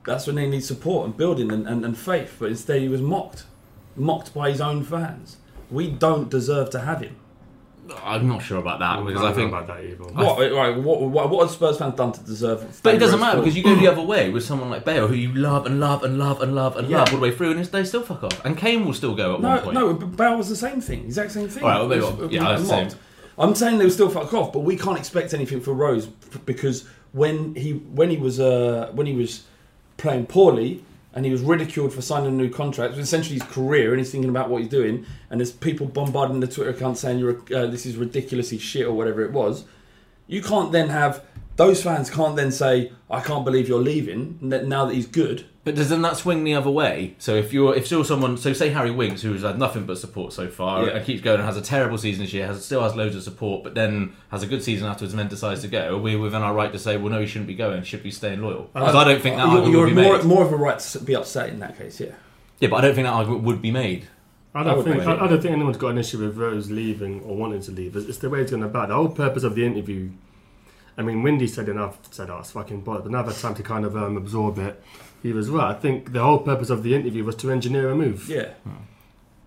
that's 0.05 0.27
when 0.27 0.35
they 0.35 0.47
need 0.47 0.63
support 0.63 1.07
and 1.07 1.17
building 1.17 1.51
and, 1.51 1.67
and, 1.67 1.83
and 1.83 1.97
faith. 1.97 2.35
But 2.37 2.49
instead, 2.49 2.79
he 2.81 2.87
was 2.87 3.01
mocked, 3.01 3.45
mocked 3.95 4.35
by 4.35 4.51
his 4.51 4.61
own 4.61 4.83
fans. 4.83 5.37
We 5.71 5.89
don't 5.89 6.29
deserve 6.29 6.69
to 6.71 6.81
have 6.81 7.01
him. 7.01 7.15
I'm 8.03 8.27
not 8.27 8.41
sure 8.41 8.57
about 8.59 8.79
that 8.79 9.05
because 9.05 9.21
I 9.23 9.31
think. 9.33 9.49
about 9.49 9.67
that 9.67 9.83
either. 9.83 10.03
What, 10.03 10.39
right, 10.51 10.75
what, 10.77 11.01
what, 11.01 11.29
what 11.29 11.41
have 11.43 11.51
Spurs 11.51 11.77
fans 11.77 11.95
done 11.95 12.11
to 12.13 12.19
deserve? 12.23 12.79
But 12.81 12.95
it 12.95 12.97
doesn't 12.99 13.19
matter 13.19 13.39
because 13.39 13.55
you 13.55 13.63
go 13.63 13.75
the 13.75 13.87
other 13.87 14.01
way 14.13 14.29
with 14.29 14.43
someone 14.43 14.69
like 14.69 14.85
Bale, 14.85 15.07
who 15.07 15.13
you 15.13 15.33
love 15.33 15.65
and 15.65 15.79
love 15.79 16.03
and 16.03 16.17
love 16.17 16.41
and 16.41 16.55
love 16.55 16.77
and 16.77 16.89
Yeah. 16.89 16.99
love 16.99 17.09
all 17.09 17.15
the 17.17 17.21
way 17.21 17.31
through, 17.31 17.51
and 17.51 17.63
they 17.65 17.83
still 17.83 18.01
fuck 18.03 18.23
off. 18.23 18.43
And 18.45 18.57
Kane 18.57 18.85
will 18.85 18.93
still 18.93 19.15
go 19.15 19.35
at 19.35 19.41
one 19.41 19.59
point. 19.61 19.73
no, 19.75 19.93
but 19.93 20.15
Bale 20.17 20.37
was 20.37 20.49
the 20.49 20.55
same 20.55 20.81
thing, 20.81 21.05
exact 21.05 21.31
same 21.31 21.47
thing. 21.47 21.63
All 21.63 21.69
right, 21.69 21.79
well, 21.79 21.87
maybe 21.87 22.01
It 22.01 22.05
I'll- 22.05 22.17
was- 22.17 22.31
yeah, 22.31 22.39
it 22.39 22.51
was 22.53 22.59
that's 22.61 22.69
the 22.69 22.75
mocked. 22.75 22.91
same. 22.91 22.99
I'm 23.37 23.53
saying 23.55 23.77
they 23.79 23.83
will 23.83 23.91
still 23.91 24.09
fuck 24.09 24.33
off, 24.33 24.53
but 24.53 24.59
we 24.61 24.77
can't 24.77 24.97
expect 24.97 25.33
anything 25.33 25.59
for 25.61 25.73
Rose 25.73 26.07
because 26.07 26.85
when 27.11 27.53
he 27.55 27.73
when 27.73 28.09
he 28.09 28.17
was 28.17 28.39
uh, 28.39 28.89
when 28.93 29.05
he 29.07 29.13
was 29.15 29.43
playing 29.97 30.25
poorly 30.25 30.83
and 31.15 31.25
he 31.25 31.31
was 31.31 31.41
ridiculed 31.41 31.93
for 31.93 32.01
signing 32.01 32.27
a 32.27 32.31
new 32.31 32.49
contract, 32.49 32.93
it 32.93 32.97
was 32.97 33.07
essentially 33.07 33.39
his 33.39 33.47
career, 33.47 33.91
and 33.91 33.99
he's 33.99 34.11
thinking 34.11 34.29
about 34.29 34.49
what 34.49 34.61
he's 34.61 34.69
doing, 34.69 35.05
and 35.29 35.39
there's 35.39 35.51
people 35.51 35.87
bombarding 35.87 36.41
the 36.41 36.47
Twitter 36.47 36.71
account 36.71 36.97
saying 36.97 37.17
you're 37.17 37.41
uh, 37.55 37.65
this 37.67 37.85
is 37.85 37.95
ridiculously 37.95 38.57
shit 38.57 38.85
or 38.85 38.91
whatever 38.91 39.23
it 39.23 39.31
was. 39.31 39.65
You 40.27 40.41
can't 40.41 40.71
then 40.71 40.89
have 40.89 41.23
those 41.55 41.81
fans 41.81 42.09
can't 42.09 42.35
then 42.35 42.51
say 42.51 42.91
I 43.09 43.21
can't 43.21 43.45
believe 43.45 43.67
you're 43.69 43.81
leaving 43.81 44.37
now 44.41 44.85
that 44.85 44.93
he's 44.93 45.07
good. 45.07 45.45
But 45.65 45.75
doesn't 45.75 46.03
that 46.03 46.15
swing 46.15 46.43
the 46.43 46.53
other 46.53 46.69
way? 46.69 47.15
So 47.17 47.33
if 47.35 47.51
you're 47.51 47.75
if 47.75 47.87
still 47.87 48.03
someone, 48.03 48.37
so 48.37 48.53
say 48.53 48.69
Harry 48.69 48.91
Winks, 48.91 49.23
who's 49.23 49.41
had 49.41 49.57
nothing 49.57 49.85
but 49.87 49.97
support 49.97 50.31
so 50.31 50.47
far, 50.47 50.85
Yeah. 50.85 50.91
and 50.91 51.05
keeps 51.05 51.21
going 51.21 51.39
and 51.39 51.45
has 51.45 51.57
a 51.57 51.61
terrible 51.61 51.97
season 51.97 52.23
this 52.23 52.33
year, 52.33 52.45
has 52.45 52.63
still 52.63 52.83
has 52.83 52.95
loads 52.95 53.15
of 53.15 53.23
support, 53.23 53.63
but 53.63 53.73
then 53.73 54.13
has 54.29 54.43
a 54.43 54.47
good 54.47 54.61
season 54.63 54.87
afterwards, 54.87 55.11
and 55.13 55.19
then 55.19 55.27
decides 55.27 55.61
to 55.63 55.67
go. 55.67 55.95
Are 55.95 55.97
we 55.97 56.15
within 56.15 56.43
our 56.43 56.53
right 56.53 56.71
to 56.71 56.77
say, 56.77 56.97
well, 56.97 57.11
no, 57.11 57.19
he 57.19 57.25
shouldn't 57.25 57.47
be 57.47 57.55
going, 57.55 57.81
should 57.83 58.03
be 58.03 58.11
staying 58.11 58.41
loyal? 58.43 58.69
Because 58.73 58.93
I 58.93 59.03
don't 59.03 59.21
think 59.21 59.37
that 59.37 59.47
you're, 59.47 59.57
argument 59.63 59.71
you're 59.71 59.85
would 59.85 59.95
be 59.95 60.01
more, 60.01 60.17
made. 60.17 60.25
more 60.25 60.45
of 60.45 60.53
a 60.53 60.55
right 60.55 60.79
to 60.79 60.99
be 60.99 61.15
upset 61.15 61.49
in 61.49 61.59
that 61.59 61.77
case. 61.77 61.99
Yeah. 61.99 62.11
Yeah, 62.59 62.69
but 62.69 62.77
I 62.77 62.81
don't 62.81 62.95
think 62.95 63.05
that 63.07 63.13
argument 63.13 63.43
would 63.43 63.61
be 63.61 63.71
made. 63.71 64.07
I 64.53 64.61
I 64.61 64.63
don't 64.65 64.77
would 64.77 64.85
think 64.85 65.01
I. 65.03 65.15
I 65.15 65.27
don't 65.27 65.41
think 65.41 65.51
anyone's 65.53 65.77
got 65.77 65.89
an 65.89 65.97
issue 65.97 66.19
with 66.19 66.37
Rose 66.37 66.69
leaving 66.71 67.21
or 67.21 67.35
wanting 67.35 67.61
to 67.61 67.71
leave. 67.71 67.95
It's, 67.95 68.05
it's 68.05 68.19
the 68.19 68.29
way 68.29 68.41
it's 68.41 68.51
going 68.51 68.63
about. 68.63 68.87
The 68.89 68.95
whole 68.95 69.09
purpose 69.09 69.43
of 69.43 69.55
the 69.55 69.65
interview. 69.65 70.11
I 70.97 71.01
mean, 71.01 71.23
Windy 71.23 71.47
said 71.47 71.67
enough. 71.67 71.97
Said, 72.13 72.29
"Oh, 72.29 72.37
it's 72.37 72.51
fucking 72.51 72.83
bollocks." 72.83 73.03
But 73.03 73.11
now 73.11 73.23
time 73.23 73.55
to 73.55 73.63
kind 73.63 73.83
of 73.83 73.97
um, 73.97 74.15
absorb 74.15 74.57
it. 74.59 74.81
Was 75.33 75.49
right. 75.49 75.75
I 75.75 75.79
think 75.79 76.11
the 76.13 76.21
whole 76.23 76.39
purpose 76.39 76.69
of 76.69 76.83
the 76.83 76.93
interview 76.95 77.23
was 77.23 77.35
to 77.37 77.51
engineer 77.51 77.89
a 77.89 77.95
move, 77.95 78.27
Yeah. 78.29 78.49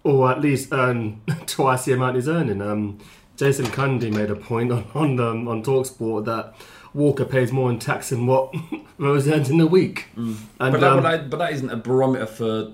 or 0.05 0.31
at 0.31 0.41
least 0.41 0.69
earn 0.73 1.21
twice 1.47 1.85
the 1.85 1.93
amount 1.93 2.17
he's 2.17 2.29
earning. 2.29 2.61
Um, 2.63 2.99
Jason 3.37 3.67
Cundy 3.67 4.13
made 4.13 4.31
a 4.31 4.37
point 4.37 4.73
on 4.73 4.85
on, 4.95 5.21
um, 5.21 5.47
on 5.49 5.63
Talksport 5.63 6.25
that 6.25 6.55
Walker 6.95 7.25
pays 7.25 7.53
more 7.53 7.71
in 7.71 7.79
tax 7.79 8.09
than 8.11 8.27
what 8.27 8.53
Rose 8.99 9.29
earns 9.29 9.51
in 9.51 9.61
a 9.61 9.67
week. 9.67 10.07
And 10.17 10.37
But 10.59 10.81
that, 10.81 10.83
um, 10.85 11.03
but, 11.03 11.11
that, 11.11 11.31
but 11.31 11.37
that 11.39 11.53
isn't 11.53 11.71
a 11.71 11.77
barometer 11.77 12.27
for. 12.27 12.73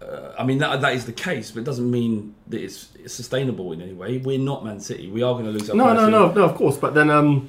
Uh, 0.00 0.32
I 0.38 0.44
mean, 0.44 0.58
that 0.58 0.80
that 0.82 0.92
is 0.94 1.06
the 1.06 1.12
case, 1.12 1.50
but 1.50 1.60
it 1.60 1.64
doesn't 1.64 1.90
mean 1.90 2.34
that 2.48 2.60
it's, 2.62 2.88
it's 3.02 3.14
sustainable 3.14 3.72
in 3.72 3.80
any 3.82 3.92
way. 3.94 4.18
We're 4.18 4.38
not 4.38 4.64
Man 4.64 4.78
City. 4.78 5.10
We 5.10 5.22
are 5.22 5.32
going 5.32 5.46
to 5.46 5.50
lose 5.50 5.68
our 5.70 5.76
No, 5.76 5.92
no, 5.94 6.08
no, 6.08 6.32
no. 6.32 6.44
Of 6.44 6.54
course, 6.54 6.76
but 6.76 6.94
then 6.94 7.08
um, 7.10 7.48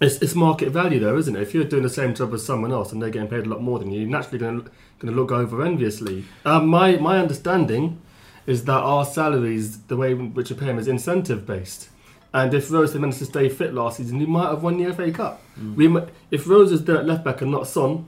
it's, 0.00 0.16
it's 0.16 0.34
market 0.34 0.70
value, 0.70 1.00
though, 1.00 1.16
isn't 1.16 1.34
it? 1.34 1.42
If 1.42 1.54
you're 1.54 1.64
doing 1.64 1.82
the 1.82 1.90
same 1.90 2.14
job 2.14 2.32
as 2.34 2.44
someone 2.44 2.72
else 2.72 2.92
and 2.92 3.02
they're 3.02 3.10
getting 3.10 3.28
paid 3.28 3.46
a 3.46 3.48
lot 3.48 3.62
more 3.62 3.78
than 3.78 3.90
you, 3.90 4.00
you're 4.00 4.08
naturally 4.08 4.38
going 4.38 4.64
to 4.64 4.70
going 4.98 5.14
to 5.14 5.20
look 5.20 5.30
over 5.30 5.64
enviously. 5.64 6.24
Um, 6.44 6.66
my 6.66 6.96
my 6.96 7.18
understanding 7.18 8.00
is 8.46 8.64
that 8.64 8.80
our 8.80 9.04
salaries, 9.04 9.78
the 9.82 9.96
way 9.96 10.12
in 10.12 10.34
which 10.34 10.50
we 10.50 10.56
pay 10.56 10.66
them, 10.66 10.78
is 10.78 10.88
incentive 10.88 11.46
based. 11.46 11.90
And 12.32 12.52
if 12.54 12.70
Rose 12.70 12.92
had 12.92 13.00
managed 13.00 13.18
to 13.18 13.24
stay 13.24 13.48
fit 13.48 13.74
last 13.74 13.98
season, 13.98 14.20
he 14.20 14.26
might 14.26 14.48
have 14.48 14.62
won 14.62 14.82
the 14.82 14.92
FA 14.92 15.10
Cup. 15.10 15.40
We, 15.76 15.94
if 16.30 16.46
Rose 16.46 16.72
is 16.72 16.84
there 16.84 16.98
at 16.98 17.06
left 17.06 17.24
back 17.24 17.40
and 17.40 17.50
not 17.50 17.66
Son, 17.66 18.06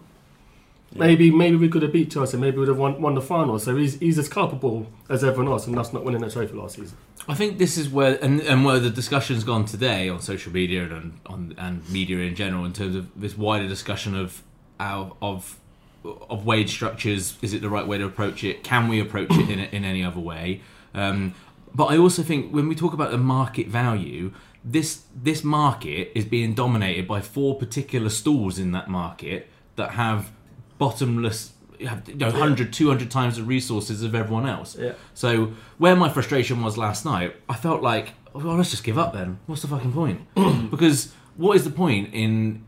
maybe 0.94 1.30
maybe 1.30 1.56
we 1.56 1.68
could 1.68 1.82
have 1.82 1.92
beat 1.92 2.10
Chelsea. 2.10 2.36
Maybe 2.36 2.56
we 2.56 2.60
would 2.60 2.68
have 2.68 2.78
won, 2.78 3.00
won 3.00 3.14
the 3.14 3.20
final. 3.20 3.58
So 3.58 3.76
he's, 3.76 3.98
he's 3.98 4.18
as 4.18 4.28
culpable 4.28 4.86
as 5.08 5.22
everyone 5.22 5.52
else, 5.52 5.66
and 5.66 5.76
that's 5.76 5.92
not 5.92 6.04
winning 6.04 6.22
a 6.22 6.30
trophy 6.30 6.54
last 6.54 6.76
season. 6.76 6.96
I 7.28 7.34
think 7.34 7.58
this 7.58 7.76
is 7.76 7.88
where 7.88 8.22
and, 8.22 8.40
and 8.40 8.64
where 8.64 8.78
the 8.78 8.90
discussion's 8.90 9.44
gone 9.44 9.64
today 9.64 10.08
on 10.08 10.20
social 10.20 10.52
media 10.52 10.84
and 10.84 11.20
on 11.26 11.54
and 11.58 11.88
media 11.90 12.18
in 12.18 12.34
general 12.34 12.64
in 12.64 12.72
terms 12.72 12.96
of 12.96 13.08
this 13.14 13.36
wider 13.36 13.68
discussion 13.68 14.16
of 14.16 14.42
our, 14.78 15.14
of 15.20 15.58
of 16.04 16.46
wage 16.46 16.70
structures. 16.70 17.36
Is 17.42 17.52
it 17.52 17.62
the 17.62 17.68
right 17.68 17.86
way 17.86 17.98
to 17.98 18.04
approach 18.04 18.42
it? 18.42 18.64
Can 18.64 18.88
we 18.88 19.00
approach 19.00 19.30
it 19.30 19.50
in, 19.50 19.58
in 19.60 19.84
any 19.84 20.02
other 20.02 20.20
way? 20.20 20.62
Um, 20.94 21.34
but 21.74 21.86
I 21.86 21.98
also 21.98 22.22
think 22.22 22.52
when 22.52 22.68
we 22.68 22.74
talk 22.74 22.92
about 22.94 23.10
the 23.10 23.18
market 23.18 23.68
value, 23.68 24.32
this 24.64 25.02
this 25.14 25.44
market 25.44 26.10
is 26.14 26.24
being 26.24 26.54
dominated 26.54 27.06
by 27.06 27.20
four 27.20 27.56
particular 27.56 28.08
stools 28.08 28.58
in 28.58 28.72
that 28.72 28.88
market 28.88 29.48
that 29.76 29.92
have 29.92 30.32
bottomless. 30.80 31.52
Have, 31.86 32.06
you 32.08 32.16
know, 32.16 32.28
100, 32.30 32.72
200 32.74 33.10
times 33.10 33.36
the 33.36 33.42
resources 33.42 34.02
of 34.02 34.14
everyone 34.14 34.46
else. 34.46 34.76
Yeah. 34.76 34.92
So 35.14 35.52
where 35.78 35.96
my 35.96 36.10
frustration 36.10 36.60
was 36.62 36.76
last 36.76 37.06
night, 37.06 37.34
I 37.48 37.54
felt 37.54 37.80
like, 37.80 38.12
well, 38.34 38.56
let's 38.56 38.70
just 38.70 38.84
give 38.84 38.98
up 38.98 39.14
then. 39.14 39.38
What's 39.46 39.62
the 39.62 39.68
fucking 39.68 39.92
point? 39.94 40.20
because 40.70 41.12
what 41.36 41.56
is 41.56 41.64
the 41.64 41.70
point 41.70 42.12
in 42.12 42.64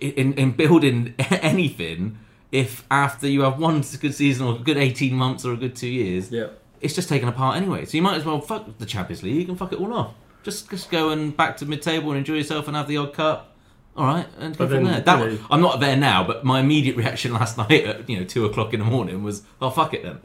in, 0.00 0.32
in 0.34 0.52
building 0.52 1.14
anything 1.18 2.18
if 2.52 2.84
after 2.90 3.26
you 3.28 3.42
have 3.42 3.58
one 3.58 3.82
good 4.00 4.14
season 4.14 4.46
or 4.46 4.54
a 4.56 4.58
good 4.58 4.76
eighteen 4.76 5.14
months 5.14 5.44
or 5.44 5.52
a 5.52 5.56
good 5.56 5.74
two 5.76 5.88
years, 5.88 6.30
Yeah. 6.30 6.48
it's 6.80 6.94
just 6.94 7.08
taken 7.08 7.28
apart 7.28 7.56
anyway. 7.56 7.84
So 7.84 7.96
you 7.96 8.02
might 8.02 8.16
as 8.16 8.24
well 8.24 8.40
fuck 8.40 8.78
the 8.78 8.86
Champions 8.86 9.22
League 9.22 9.48
and 9.48 9.58
fuck 9.58 9.72
it 9.72 9.78
all 9.80 9.92
off. 9.92 10.14
Just 10.42 10.70
just 10.70 10.90
go 10.90 11.10
and 11.10 11.36
back 11.36 11.56
to 11.58 11.66
mid-table 11.66 12.10
and 12.10 12.18
enjoy 12.18 12.34
yourself 12.34 12.66
and 12.68 12.76
have 12.76 12.86
the 12.88 12.96
odd 12.96 13.12
cup. 13.12 13.53
All 13.96 14.06
right, 14.06 14.26
and 14.40 14.56
go 14.56 14.64
But 14.66 14.74
from 14.74 14.84
then, 14.84 14.92
there. 14.92 15.00
That, 15.02 15.30
you 15.30 15.38
know- 15.38 15.46
I'm 15.50 15.60
not 15.60 15.78
there 15.80 15.96
now, 15.96 16.24
but 16.24 16.44
my 16.44 16.60
immediate 16.60 16.96
reaction 16.96 17.32
last 17.40 17.56
night 17.56 17.84
at 17.84 18.08
you 18.08 18.18
know 18.18 18.24
two 18.24 18.44
o'clock 18.44 18.74
in 18.74 18.80
the 18.80 18.86
morning 18.86 19.22
was, 19.22 19.42
"Oh 19.62 19.70
fuck 19.70 19.94
it 19.94 20.02
then." 20.02 20.18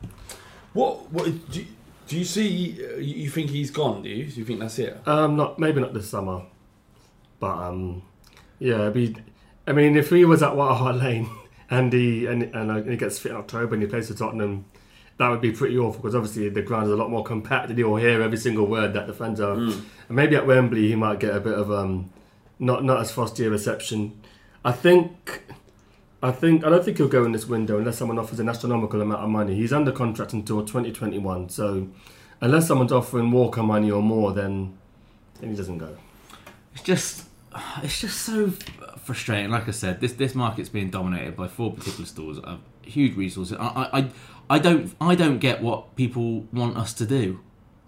What? 0.74 1.12
What? 1.12 1.26
Do 1.52 1.60
you, 1.60 1.68
do 2.08 2.18
you 2.18 2.26
see? 2.26 2.80
Uh, 2.84 2.98
you 2.98 3.16
you 3.24 3.30
think 3.30 3.52
he's 3.52 3.70
gone? 3.72 4.02
Do 4.02 4.10
you? 4.10 4.26
Do 4.26 4.40
you 4.40 4.46
think 4.46 4.60
that's 4.60 4.80
it? 4.80 5.00
Um, 5.08 5.36
not 5.36 5.60
maybe 5.60 5.82
not 5.82 5.94
this 5.94 6.10
summer, 6.10 6.44
but 7.40 7.58
um, 7.58 8.02
yeah. 8.58 8.90
Be, 8.90 9.16
I 9.68 9.72
mean, 9.74 9.96
if 9.96 10.10
he 10.10 10.26
was 10.26 10.42
at 10.42 10.56
White 10.56 10.76
Hart 10.76 10.96
Lane 10.96 11.30
and 11.70 11.94
he 11.94 12.26
and, 12.26 12.44
and 12.44 12.72
uh, 12.72 12.82
he 12.82 12.98
gets 12.98 13.20
fit 13.20 13.32
in 13.34 13.38
October 13.38 13.76
and 13.76 13.84
he 13.84 13.88
plays 13.90 14.08
for 14.08 14.16
Tottenham, 14.16 14.66
that 15.18 15.30
would 15.30 15.42
be 15.42 15.52
pretty 15.52 15.78
awful 15.78 16.02
because 16.02 16.16
obviously 16.16 16.50
the 16.50 16.64
ground 16.64 16.88
is 16.88 16.92
a 16.92 16.96
lot 16.96 17.12
more 17.12 17.24
compact 17.24 17.70
and 17.70 17.78
you'll 17.78 17.98
hear 17.98 18.20
every 18.24 18.38
single 18.38 18.66
word 18.66 18.94
that 18.94 19.06
the 19.06 19.14
fans 19.14 19.40
are. 19.40 19.54
And 19.54 19.84
maybe 20.10 20.36
at 20.36 20.48
Wembley 20.48 20.88
he 20.88 20.96
might 20.96 21.20
get 21.20 21.36
a 21.36 21.40
bit 21.40 21.54
of 21.54 21.72
um, 21.72 22.10
not 22.60 22.84
not 22.84 23.00
as 23.02 23.12
frosty 23.12 23.46
a 23.46 23.50
reception. 23.50 24.20
I 24.64 24.72
think, 24.74 25.44
I 26.22 26.32
think 26.32 26.66
I 26.66 26.70
don't 26.70 26.84
think 26.84 26.98
he'll 26.98 27.08
go 27.08 27.24
in 27.26 27.32
this 27.32 27.46
window 27.48 27.78
unless 27.78 27.98
someone 27.98 28.20
offers 28.20 28.40
an 28.40 28.50
astronomical 28.50 29.02
amount 29.02 29.22
of 29.24 29.30
money. 29.30 29.56
He's 29.56 29.72
under 29.74 29.92
contract 29.92 30.34
until 30.34 30.62
2021, 30.66 31.50
so 31.50 31.88
unless 32.42 32.68
someone's 32.68 32.92
offering 32.92 33.32
Walker 33.32 33.64
money 33.64 33.90
or 33.90 34.02
more, 34.02 34.34
then 34.34 34.78
then 35.40 35.52
he 35.52 35.56
doesn't 35.56 35.78
go. 35.78 35.96
It's 36.74 36.84
just, 36.84 37.26
it's 37.82 38.00
just 38.02 38.22
so 38.22 38.52
frustrating. 39.02 39.50
Like 39.52 39.68
I 39.68 39.72
said, 39.72 40.02
this 40.02 40.14
this 40.14 40.36
market's 40.36 40.70
being 40.70 40.90
dominated 40.90 41.36
by 41.38 41.48
four 41.48 41.72
particular 41.74 42.06
stores 42.06 42.38
that 42.42 42.58
huge 42.84 43.16
resources. 43.16 43.58
I, 43.60 43.90
I- 44.00 44.10
I 44.52 44.58
don't, 44.58 44.92
I 45.00 45.14
don't 45.14 45.38
get 45.38 45.62
what 45.62 45.96
people 45.96 46.48
want 46.52 46.76
us 46.76 46.92
to 46.96 47.06
do. 47.06 47.40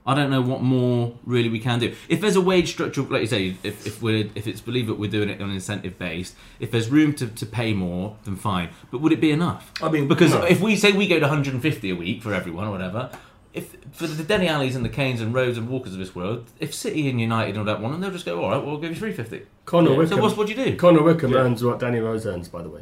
I 0.06 0.16
don't 0.16 0.32
know 0.32 0.42
what 0.42 0.62
more 0.62 1.14
really 1.26 1.50
we 1.50 1.60
can 1.60 1.80
do. 1.80 1.96
If 2.10 2.22
there's 2.22 2.36
a 2.36 2.42
wage 2.42 2.72
structure, 2.72 3.02
like 3.04 3.22
you 3.22 3.28
say, 3.28 3.56
if, 3.64 3.86
if 3.86 4.02
we're 4.02 4.30
if 4.34 4.48
it's 4.48 4.62
believed 4.62 4.90
that 4.90 4.96
we're 4.96 5.12
doing 5.12 5.30
it 5.30 5.40
on 5.42 5.50
an 5.50 5.56
incentive 5.56 6.00
based, 6.00 6.36
if 6.60 6.72
there's 6.72 6.90
room 6.90 7.14
to, 7.16 7.28
to 7.28 7.46
pay 7.46 7.74
more, 7.74 8.18
then 8.24 8.36
fine. 8.36 8.70
But 8.90 9.02
would 9.02 9.12
it 9.12 9.22
be 9.22 9.32
enough? 9.32 9.72
I 9.82 9.90
mean, 9.90 10.08
because 10.08 10.32
no. 10.32 10.44
if 10.44 10.60
we 10.60 10.76
say 10.76 10.92
we 10.92 11.08
go 11.08 11.20
to 11.20 11.26
150 11.26 11.90
a 11.90 11.96
week 11.96 12.24
for 12.24 12.34
everyone 12.34 12.68
or 12.68 12.72
whatever, 12.72 13.12
if 13.54 13.76
for 13.92 14.08
the 14.08 14.24
Dele 14.24 14.48
Allis 14.48 14.76
and 14.76 14.84
the 14.84 14.90
Kanes 14.90 15.22
and 15.22 15.34
Rhodes 15.34 15.58
and 15.58 15.70
Walkers 15.70 15.94
of 15.94 16.00
this 16.00 16.16
world, 16.16 16.48
if 16.60 16.74
City 16.74 17.08
and 17.10 17.22
United 17.22 17.52
and 17.52 17.60
all 17.60 17.66
don't 17.66 17.82
want 17.82 17.94
them, 17.94 18.02
they'll 18.02 18.12
just 18.12 18.26
go, 18.26 18.44
all 18.44 18.50
right, 18.50 18.58
well, 18.58 18.72
we'll 18.72 18.78
give 18.80 18.92
you 18.92 18.96
350. 18.96 19.46
Connor 19.66 19.92
Yeah. 19.92 19.98
Wickham. 19.98 20.18
So 20.18 20.24
what's 20.24 20.38
what 20.38 20.48
do 20.48 20.54
you 20.54 20.66
do? 20.66 20.76
Connor 20.78 21.04
Wickham 21.04 21.32
Yeah. 21.32 21.40
earns 21.40 21.64
what 21.64 21.80
Danny 21.80 22.00
Rose 22.00 22.26
earns, 22.26 22.48
by 22.48 22.62
the 22.64 22.70
way. 22.70 22.82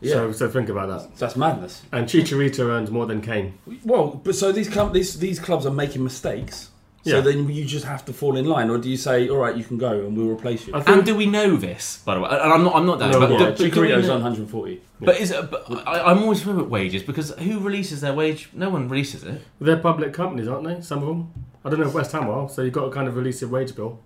Yeah. 0.00 0.12
So, 0.14 0.32
so 0.32 0.48
think 0.48 0.68
about 0.68 0.88
that. 0.88 1.16
That's 1.18 1.34
madness. 1.36 1.82
And 1.92 2.06
Chicharito 2.06 2.66
earns 2.68 2.90
more 2.90 3.06
than 3.06 3.20
Kane. 3.20 3.58
Well, 3.84 4.20
but 4.22 4.34
so 4.34 4.52
these 4.52 4.68
club, 4.68 4.92
these 4.92 5.18
these 5.18 5.38
clubs 5.40 5.66
are 5.66 5.72
making 5.72 6.04
mistakes. 6.04 6.70
So 7.04 7.16
Yeah. 7.16 7.20
then 7.22 7.48
you 7.48 7.64
just 7.64 7.84
have 7.86 8.04
to 8.06 8.12
fall 8.12 8.36
in 8.36 8.44
line, 8.44 8.70
or 8.70 8.76
do 8.78 8.88
you 8.90 8.96
say, 8.96 9.28
"All 9.28 9.38
right, 9.38 9.56
you 9.56 9.64
can 9.64 9.78
go, 9.78 9.92
and 10.04 10.16
we'll 10.16 10.28
replace 10.28 10.66
you"? 10.66 10.74
I 10.74 10.80
think 10.82 10.96
And 10.98 11.06
do 11.06 11.14
we 11.14 11.26
know 11.26 11.56
this, 11.56 12.00
by 12.04 12.14
the 12.16 12.20
way? 12.20 12.28
And 12.30 12.52
I'm 12.52 12.64
not, 12.64 12.74
I'm 12.76 12.86
not 12.86 12.98
that. 12.98 13.12
No, 13.12 13.20
but, 13.20 13.30
yeah, 13.30 13.38
do- 13.38 13.44
but 13.46 13.56
do 13.58 13.64
we 13.64 13.70
Chicharito's 13.70 14.08
know- 14.08 14.14
on 14.16 14.22
140. 14.22 14.80
But 15.00 15.16
is 15.20 15.30
it, 15.30 15.50
but 15.50 15.64
I, 15.86 16.10
I'm 16.10 16.22
always 16.24 16.44
worried 16.44 16.58
about 16.58 16.70
wages 16.70 17.02
because 17.04 17.30
who 17.38 17.60
releases 17.60 18.00
their 18.00 18.12
wage? 18.14 18.50
No 18.52 18.68
one 18.68 18.88
releases 18.88 19.22
it. 19.24 19.40
they're 19.60 19.76
public 19.78 20.12
companies, 20.12 20.48
aren't 20.48 20.64
they? 20.66 20.80
Some 20.80 20.98
of 21.02 21.06
them. 21.08 21.30
I 21.64 21.70
don't 21.70 21.80
know 21.80 21.86
if 21.86 21.94
West 21.94 22.12
Ham 22.12 22.28
are, 22.28 22.48
so 22.48 22.62
you've 22.62 22.74
got 22.74 22.84
to 22.86 22.90
kind 22.90 23.08
of 23.08 23.16
release 23.16 23.40
your 23.40 23.50
wage 23.50 23.74
bill. 23.74 24.00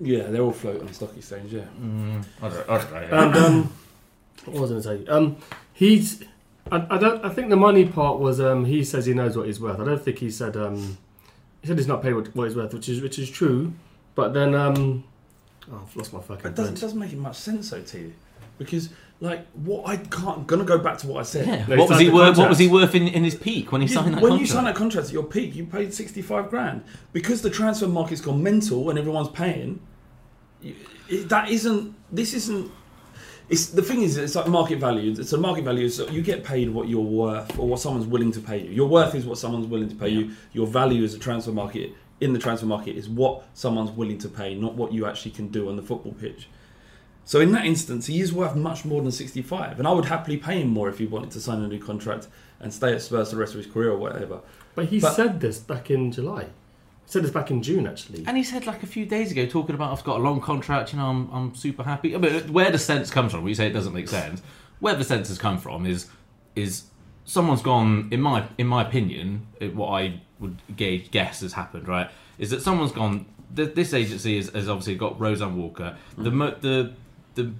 Yeah, 0.00 0.24
they're 0.30 0.42
all 0.42 0.52
float 0.52 0.80
on 0.80 0.86
the 0.86 0.94
stock 0.94 1.10
exchange. 1.16 1.52
Yeah. 1.52 1.62
I 2.42 2.48
don't, 2.48 2.70
I 2.70 2.78
don't 2.78 2.92
know. 2.92 3.18
And 3.20 3.36
um, 3.36 3.72
what 4.44 4.60
was 4.60 4.70
I 4.70 4.74
going 4.74 4.82
to 5.02 5.06
say? 5.06 5.10
Um, 5.12 5.36
he's. 5.72 6.22
I, 6.70 6.86
I 6.90 6.98
don't. 6.98 7.24
I 7.24 7.28
think 7.30 7.48
the 7.50 7.56
money 7.56 7.84
part 7.86 8.18
was. 8.18 8.40
Um, 8.40 8.64
he 8.64 8.84
says 8.84 9.06
he 9.06 9.14
knows 9.14 9.36
what 9.36 9.46
he's 9.46 9.60
worth. 9.60 9.80
I 9.80 9.84
don't 9.84 10.02
think 10.02 10.18
he 10.18 10.30
said. 10.30 10.56
Um, 10.56 10.98
he 11.62 11.66
said 11.68 11.78
he's 11.78 11.86
not 11.88 12.02
paid 12.02 12.14
what, 12.14 12.34
what 12.36 12.44
he's 12.48 12.56
worth, 12.56 12.72
which 12.74 12.88
is 12.88 13.00
which 13.00 13.18
is 13.18 13.30
true. 13.30 13.72
But 14.14 14.34
then, 14.34 14.54
um, 14.54 15.04
oh, 15.72 15.80
I've 15.82 15.96
lost 15.96 16.12
my 16.12 16.20
fucking. 16.20 16.46
It 16.46 16.54
doesn't, 16.54 16.76
thread. 16.76 16.80
doesn't 16.80 16.98
make 16.98 17.12
much 17.14 17.36
sense 17.36 17.70
though 17.70 17.80
to 17.82 17.98
you, 17.98 18.12
because 18.58 18.90
like 19.20 19.46
what 19.52 19.88
I 19.88 19.96
can't. 19.96 20.38
I'm 20.38 20.44
gonna 20.44 20.64
go 20.64 20.78
back 20.78 20.98
to 20.98 21.06
what 21.08 21.20
I 21.20 21.22
said. 21.22 21.46
yeah. 21.46 21.66
No, 21.66 21.76
what 21.76 21.88
was 21.90 21.98
he 22.00 22.10
worth? 22.10 22.36
What 22.36 22.48
was 22.50 22.58
he 22.58 22.68
worth 22.68 22.94
in, 22.94 23.08
in 23.08 23.24
his 23.24 23.34
peak 23.34 23.72
when 23.72 23.80
he 23.80 23.86
You- 23.88 23.94
signed 23.94 24.08
that 24.08 24.20
contract? 24.20 24.22
when 24.22 24.30
contract? 24.32 24.48
you 24.48 24.54
sign 24.54 24.64
that 24.64 24.74
contract 24.76 25.06
at 25.08 25.12
your 25.12 25.24
peak, 25.24 25.54
you 25.56 25.64
paid 25.66 25.92
65 25.94 26.50
grand 26.50 26.84
because 27.12 27.40
the 27.42 27.50
transfer 27.50 27.88
market's 27.88 28.20
gone 28.20 28.42
mental 28.42 28.90
and 28.90 28.98
everyone's 28.98 29.28
paying. 29.30 29.80
you- 30.60 30.74
That 31.24 31.50
isn't. 31.50 31.94
This 32.12 32.34
isn't. 32.34 32.70
It's 33.48 33.66
the 33.68 33.82
thing 33.82 34.02
is, 34.02 34.16
it's 34.18 34.34
like 34.34 34.46
market 34.46 34.78
value. 34.78 35.12
It's 35.18 35.32
a 35.32 35.38
market 35.38 35.64
value. 35.64 35.88
So 35.88 36.06
you 36.08 36.22
get 36.22 36.44
paid 36.44 36.68
what 36.68 36.88
you're 36.88 37.00
worth 37.00 37.58
or 37.58 37.66
what 37.66 37.80
someone's 37.80 38.06
willing 38.06 38.30
to 38.32 38.40
pay 38.40 38.58
you. 38.62 38.70
Your 38.70 38.88
worth 38.88 39.14
is 39.14 39.24
what 39.24 39.38
someone's 39.38 39.66
willing 39.66 39.88
to 39.88 39.94
pay 39.94 40.10
you. 40.10 40.32
Your 40.52 40.66
value 40.66 41.02
as 41.02 41.14
a 41.14 41.18
transfer 41.18 41.52
market 41.52 41.92
in 42.20 42.32
the 42.32 42.38
transfer 42.38 42.66
market 42.66 42.96
is 42.96 43.08
what 43.08 43.44
someone's 43.54 43.90
willing 43.90 44.18
to 44.18 44.28
pay, 44.28 44.54
not 44.54 44.74
what 44.74 44.92
you 44.92 45.06
actually 45.06 45.30
can 45.30 45.48
do 45.48 45.68
on 45.68 45.76
the 45.76 45.82
football 45.82 46.12
pitch. 46.12 46.48
So 47.24 47.40
in 47.40 47.52
that 47.52 47.64
instance, 47.64 48.06
he 48.06 48.20
is 48.20 48.32
worth 48.32 48.56
much 48.56 48.84
more 48.84 49.02
than 49.02 49.12
65, 49.12 49.78
and 49.78 49.86
I 49.86 49.92
would 49.92 50.06
happily 50.06 50.36
pay 50.38 50.62
him 50.62 50.68
more 50.68 50.88
if 50.88 50.98
he 50.98 51.06
wanted 51.06 51.30
to 51.32 51.40
sign 51.40 51.62
a 51.62 51.68
new 51.68 51.78
contract 51.78 52.26
and 52.58 52.72
stay 52.72 52.92
at 52.94 53.02
Spurs 53.02 53.30
the 53.30 53.36
rest 53.36 53.54
of 53.54 53.62
his 53.62 53.72
career 53.72 53.90
or 53.90 53.98
whatever. 53.98 54.40
But 54.74 54.86
he 54.86 54.98
But- 54.98 55.14
said 55.14 55.40
this 55.40 55.58
back 55.58 55.90
in 55.90 56.10
July. 56.10 56.46
Said 57.08 57.24
this 57.24 57.30
back 57.30 57.50
in 57.50 57.62
June, 57.62 57.86
actually. 57.86 58.22
And 58.26 58.36
he 58.36 58.44
said 58.44 58.66
like 58.66 58.82
a 58.82 58.86
few 58.86 59.06
days 59.06 59.32
ago, 59.32 59.46
talking 59.46 59.74
about 59.74 59.96
I've 59.96 60.04
got 60.04 60.20
a 60.20 60.22
long 60.22 60.42
contract. 60.42 60.92
You 60.92 60.98
know, 60.98 61.06
I'm 61.06 61.30
I'm 61.32 61.54
super 61.54 61.82
happy. 61.82 62.14
I 62.14 62.18
mean, 62.18 62.52
where 62.52 62.70
the 62.70 62.78
sense 62.78 63.10
comes 63.10 63.32
from, 63.32 63.44
we 63.44 63.54
say 63.54 63.66
it 63.66 63.72
doesn't 63.72 63.94
make 63.94 64.10
sense. 64.10 64.42
Where 64.80 64.94
the 64.94 65.04
sense 65.04 65.28
has 65.28 65.38
come 65.38 65.56
from 65.56 65.86
is 65.86 66.06
is 66.54 66.84
someone's 67.24 67.62
gone. 67.62 68.10
In 68.10 68.20
my 68.20 68.46
in 68.58 68.66
my 68.66 68.86
opinion, 68.86 69.46
what 69.72 69.88
I 69.88 70.20
would 70.38 70.60
gauge 70.76 71.10
guess 71.10 71.40
has 71.40 71.54
happened. 71.54 71.88
Right, 71.88 72.10
is 72.38 72.50
that 72.50 72.60
someone's 72.60 72.92
gone. 72.92 73.24
Th- 73.56 73.74
this 73.74 73.94
agency 73.94 74.36
has, 74.36 74.50
has 74.50 74.68
obviously 74.68 74.96
got 74.96 75.18
Rose 75.18 75.40
and 75.40 75.56
Walker. 75.56 75.96
Hmm. 76.16 76.24
The 76.24 76.30
mo- 76.30 76.56
the 76.60 76.92
the 77.36 77.52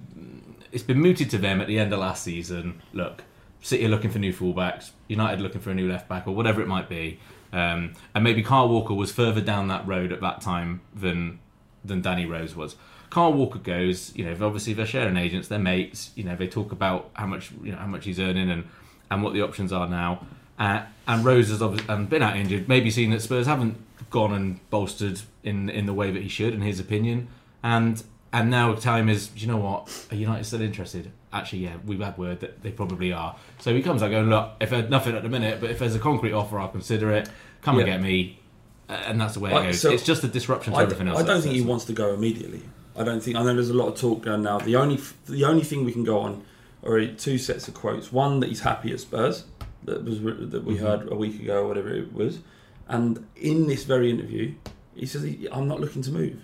it's 0.71 0.83
been 0.83 0.99
mooted 0.99 1.31
to 1.31 1.39
them 1.39 1.59
at 1.59 1.65
the 1.65 1.79
end 1.79 1.91
of 1.91 1.97
last 1.97 2.21
season. 2.23 2.83
Look, 2.93 3.23
City 3.61 3.83
are 3.85 3.89
looking 3.89 4.11
for 4.11 4.19
new 4.19 4.31
fullbacks, 4.31 4.91
United 5.07 5.41
looking 5.41 5.59
for 5.59 5.71
a 5.71 5.73
new 5.73 5.89
left 5.89 6.07
back, 6.07 6.27
or 6.27 6.35
whatever 6.35 6.61
it 6.61 6.67
might 6.67 6.87
be. 6.87 7.19
Um, 7.51 7.93
and 8.13 8.23
maybe 8.23 8.43
Kyle 8.43 8.69
Walker 8.69 8.93
was 8.93 9.11
further 9.11 9.41
down 9.41 9.67
that 9.69 9.87
road 9.87 10.11
at 10.11 10.21
that 10.21 10.41
time 10.41 10.81
than 10.95 11.39
than 11.83 12.01
Danny 12.01 12.25
Rose 12.25 12.55
was. 12.55 12.75
Kyle 13.09 13.33
Walker 13.33 13.59
goes, 13.59 14.15
you 14.15 14.23
know, 14.23 14.45
obviously 14.45 14.73
they're 14.73 14.85
sharing 14.85 15.17
agents, 15.17 15.47
they're 15.47 15.57
mates. 15.57 16.11
You 16.15 16.23
know, 16.25 16.35
they 16.35 16.47
talk 16.47 16.71
about 16.71 17.09
how 17.13 17.25
much 17.25 17.51
you 17.63 17.71
know 17.71 17.77
how 17.77 17.87
much 17.87 18.05
he's 18.05 18.19
earning 18.19 18.49
and 18.49 18.65
and 19.09 19.23
what 19.23 19.33
the 19.33 19.41
options 19.41 19.73
are 19.73 19.87
now. 19.87 20.25
Uh, 20.59 20.83
and 21.07 21.23
Rose 21.25 21.49
has 21.49 21.61
obviously 21.61 21.91
and 21.93 22.09
been 22.09 22.21
out 22.21 22.35
injured, 22.35 22.67
maybe 22.67 22.91
seen 22.91 23.11
that 23.11 23.21
Spurs 23.21 23.47
haven't 23.47 23.77
gone 24.09 24.33
and 24.33 24.69
bolstered 24.69 25.21
in 25.43 25.69
in 25.69 25.85
the 25.85 25.93
way 25.93 26.11
that 26.11 26.21
he 26.21 26.29
should, 26.29 26.53
in 26.53 26.61
his 26.61 26.79
opinion. 26.79 27.27
And 27.63 28.03
and 28.31 28.49
now 28.49 28.73
time 28.75 29.09
is, 29.09 29.31
you 29.35 29.47
know 29.47 29.57
what? 29.57 30.07
Are 30.11 30.15
United 30.15 30.43
still 30.45 30.61
interested? 30.61 31.11
Actually, 31.33 31.59
yeah, 31.59 31.77
we've 31.85 31.99
had 31.99 32.17
word 32.17 32.39
that 32.41 32.61
they 32.61 32.71
probably 32.71 33.11
are. 33.11 33.35
So 33.59 33.73
he 33.73 33.81
comes 33.81 34.03
out 34.03 34.11
going, 34.11 34.29
look, 34.29 34.51
if 34.59 34.69
there's 34.69 34.89
nothing 34.89 35.15
at 35.15 35.23
the 35.23 35.29
minute, 35.29 35.59
but 35.59 35.69
if 35.69 35.79
there's 35.79 35.95
a 35.95 35.99
concrete 35.99 36.33
offer, 36.33 36.59
I'll 36.59 36.69
consider 36.69 37.11
it. 37.11 37.29
Come 37.61 37.77
and 37.77 37.85
get 37.85 38.01
me. 38.01 38.39
And 38.87 39.19
that's 39.19 39.35
the 39.35 39.39
way 39.39 39.51
it 39.51 39.53
goes. 39.53 39.81
so- 39.81 39.91
it's 39.91 40.03
just 40.03 40.23
a 40.23 40.27
disruption 40.27 40.73
to 40.73 40.79
I, 40.79 40.83
everything 40.83 41.07
else. 41.07 41.19
I 41.19 41.23
don't 41.23 41.41
think 41.41 41.55
he 41.55 41.61
wants 41.61 41.85
to 41.85 41.93
go 41.93 42.13
immediately. 42.13 42.61
I 42.95 43.03
don't 43.03 43.21
think. 43.21 43.37
I 43.37 43.43
know 43.43 43.53
there's 43.53 43.69
a 43.69 43.73
lot 43.73 43.87
of 43.87 43.99
talk 43.99 44.23
going 44.23 44.41
now. 44.41 44.59
The 44.59 44.75
only 44.75 44.99
the 45.27 45.45
only 45.45 45.63
thing 45.63 45.85
we 45.85 45.93
can 45.93 46.03
go 46.03 46.19
on 46.19 46.43
are 46.83 47.05
two 47.07 47.37
sets 47.37 47.67
of 47.67 47.73
quotes. 47.73 48.11
One 48.11 48.39
that 48.41 48.49
he's 48.49 48.61
happy 48.61 48.91
at 48.91 48.99
Spurs, 48.99 49.45
that 49.85 50.03
was 50.03 50.19
that 50.19 50.63
we 50.65 50.75
mm-hmm. 50.75 50.85
heard 50.85 51.11
a 51.11 51.15
week 51.15 51.39
ago, 51.39 51.63
or 51.63 51.67
whatever 51.67 51.93
it 51.93 52.13
was, 52.13 52.39
and 52.87 53.25
in 53.35 53.67
this 53.67 53.85
very 53.85 54.09
interview, 54.09 54.53
he 54.95 55.05
says, 55.05 55.23
"I'm 55.51 55.67
not 55.67 55.79
looking 55.79 56.01
to 56.03 56.11
move, 56.11 56.43